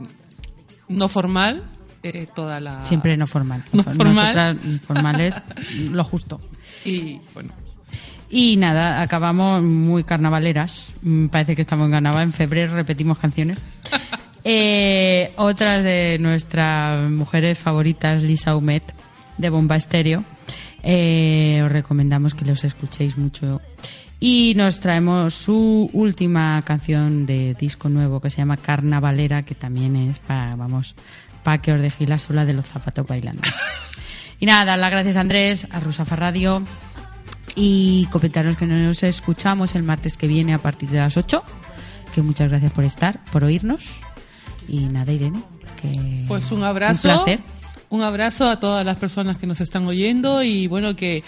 no 0.89 1.07
formal, 1.07 1.65
eh, 2.03 2.27
toda 2.35 2.61
la 2.61 2.87
Siempre 2.87 3.15
no 3.19 3.27
formal. 3.27 3.63
No 3.75 3.83
formal. 3.83 4.15
Nosotras, 4.15 4.81
formales, 4.87 5.35
lo 5.93 6.03
justo. 6.03 6.41
y 6.87 7.21
bueno, 7.35 7.53
Y 8.31 8.57
nada, 8.57 9.03
acabamos 9.03 9.63
muy 9.63 10.03
carnavaleras. 10.03 10.91
Mm, 11.03 11.27
Parece 11.27 11.55
que 11.55 11.61
estamos 11.61 11.85
en 11.85 11.93
carnaval. 11.93 12.23
En 12.23 12.33
febrero 12.33 12.75
repetimos 12.75 13.19
canciones. 13.19 13.67
Eh, 14.47 15.33
otras 15.37 15.83
de 15.83 16.19
nuestras 16.21 17.11
mujeres 17.11 17.57
favoritas, 17.59 18.23
Lisa 18.23 18.55
Humet, 18.55 18.83
de 19.39 19.49
Bomba 19.49 19.75
Estéreo. 19.77 20.23
Eh, 20.85 21.63
os 21.65 21.73
recomendamos 21.73 22.35
que 22.35 22.45
los 22.45 22.63
escuchéis 22.63 23.17
mucho. 23.17 23.61
Y 24.21 24.55
nos 24.55 24.81
traemos 24.81 25.35
su 25.35 25.91
última 25.93 26.61
canción 26.63 27.27
de 27.27 27.55
disco 27.55 27.89
nuevo 27.89 28.21
que 28.21 28.31
se 28.31 28.39
llama 28.39 28.57
Carnavalera, 28.57 29.43
que 29.43 29.55
también 29.55 29.97
es 29.97 30.19
para, 30.19 30.57
vamos, 30.57 30.95
para 31.43 31.61
que 31.61 31.73
os 31.73 31.81
dejéis 31.81 32.09
la 32.11 32.19
sola 32.19 32.45
de 32.45 32.55
los 32.55 32.67
zapatos 32.67 33.07
bailando. 33.07 33.43
y 34.41 34.47
nada, 34.47 34.65
dar 34.65 34.79
las 34.79 34.91
gracias 34.91 35.17
a 35.17 35.21
Andrés, 35.21 35.67
a 35.71 35.81
Rusafa 35.81 36.17
Radio 36.17 36.63
y 37.57 38.07
comentaros 38.11 38.57
que 38.57 38.67
nos 38.67 39.03
escuchamos 39.03 39.75
el 39.75 39.83
martes 39.83 40.17
que 40.17 40.27
viene 40.27 40.55
a 40.55 40.59
partir 40.59 40.91
de 40.91 40.99
las 40.99 41.17
8. 41.17 41.43
Que 42.15 42.23
muchas 42.23 42.49
gracias 42.49 42.73
por 42.73 42.85
estar, 42.85 43.25
por 43.33 43.45
oírnos. 43.45 44.01
Y 44.69 44.81
nada, 44.81 45.13
Irene, 45.13 45.43
que 45.81 46.25
Pues 46.29 46.53
un 46.53 46.63
abrazo. 46.63 47.09
Un 47.09 47.15
placer. 47.15 47.41
Un 47.95 48.03
abrazo 48.03 48.49
a 48.49 48.59
todas 48.59 48.85
las 48.85 48.97
personas 48.97 49.39
que 49.39 49.47
nos 49.47 49.61
están 49.61 49.87
oyendo 49.87 50.43
y 50.43 50.67
bueno, 50.67 50.97
que, 50.97 51.23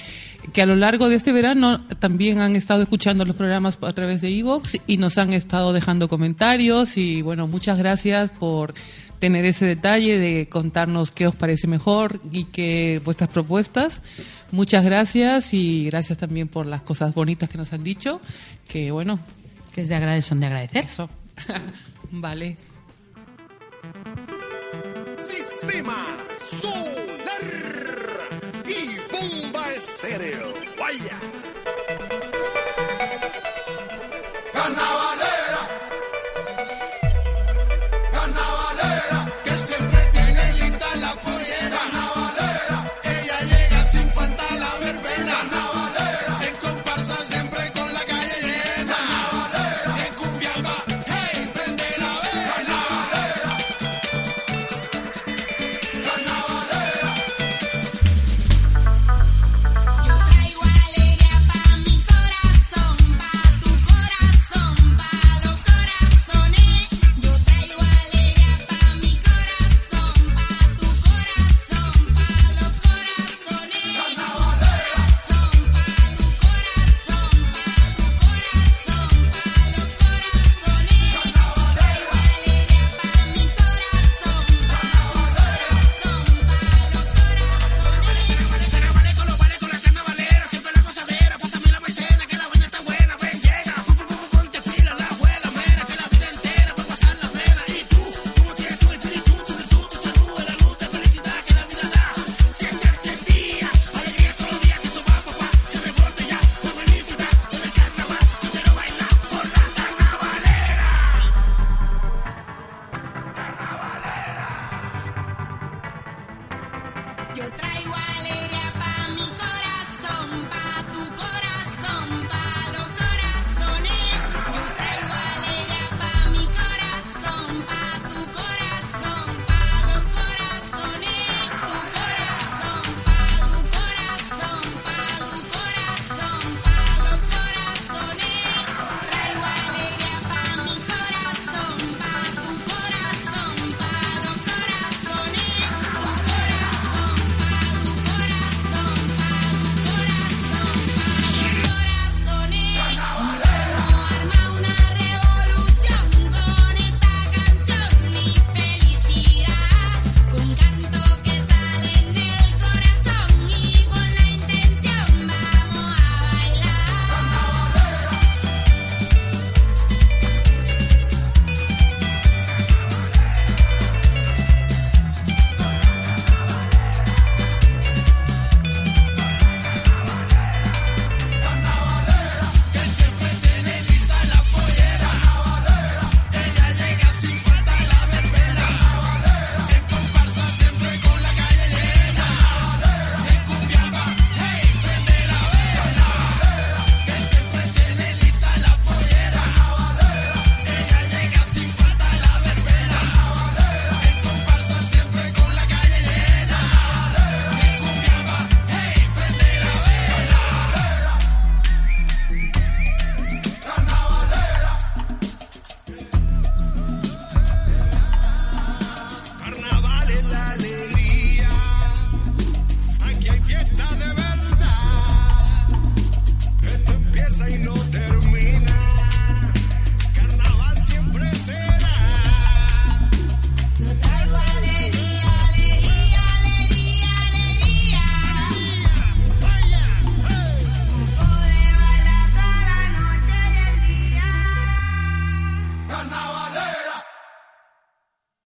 que 0.52 0.62
a 0.62 0.66
lo 0.66 0.74
largo 0.74 1.08
de 1.08 1.14
este 1.14 1.30
verano 1.30 1.86
también 2.00 2.40
han 2.40 2.56
estado 2.56 2.82
escuchando 2.82 3.24
los 3.24 3.36
programas 3.36 3.78
a 3.80 3.92
través 3.92 4.20
de 4.20 4.36
Evox 4.36 4.76
y 4.88 4.96
nos 4.96 5.16
han 5.16 5.32
estado 5.32 5.72
dejando 5.72 6.08
comentarios 6.08 6.96
y 6.96 7.22
bueno, 7.22 7.46
muchas 7.46 7.78
gracias 7.78 8.30
por 8.30 8.74
tener 9.20 9.44
ese 9.44 9.64
detalle 9.64 10.18
de 10.18 10.48
contarnos 10.48 11.12
qué 11.12 11.28
os 11.28 11.36
parece 11.36 11.68
mejor 11.68 12.20
y 12.32 12.46
qué 12.46 13.00
vuestras 13.04 13.30
propuestas. 13.30 14.02
Muchas 14.50 14.84
gracias 14.84 15.54
y 15.54 15.84
gracias 15.84 16.18
también 16.18 16.48
por 16.48 16.66
las 16.66 16.82
cosas 16.82 17.14
bonitas 17.14 17.48
que 17.48 17.58
nos 17.58 17.72
han 17.72 17.84
dicho, 17.84 18.20
que 18.66 18.90
bueno, 18.90 19.20
que 19.72 19.82
es 19.82 19.88
de 19.88 19.94
agradecer, 19.94 20.24
son 20.24 20.40
de 20.40 20.46
agradecer. 20.46 20.84
eso. 20.84 21.08
vale. 22.10 22.56
Sistema 25.16 26.25
Solar 26.46 27.42
y 28.68 28.98
Bomba 29.10 29.72
Estéreo. 29.72 30.54
Vaya. 30.78 31.18
Carnaval. 34.52 35.25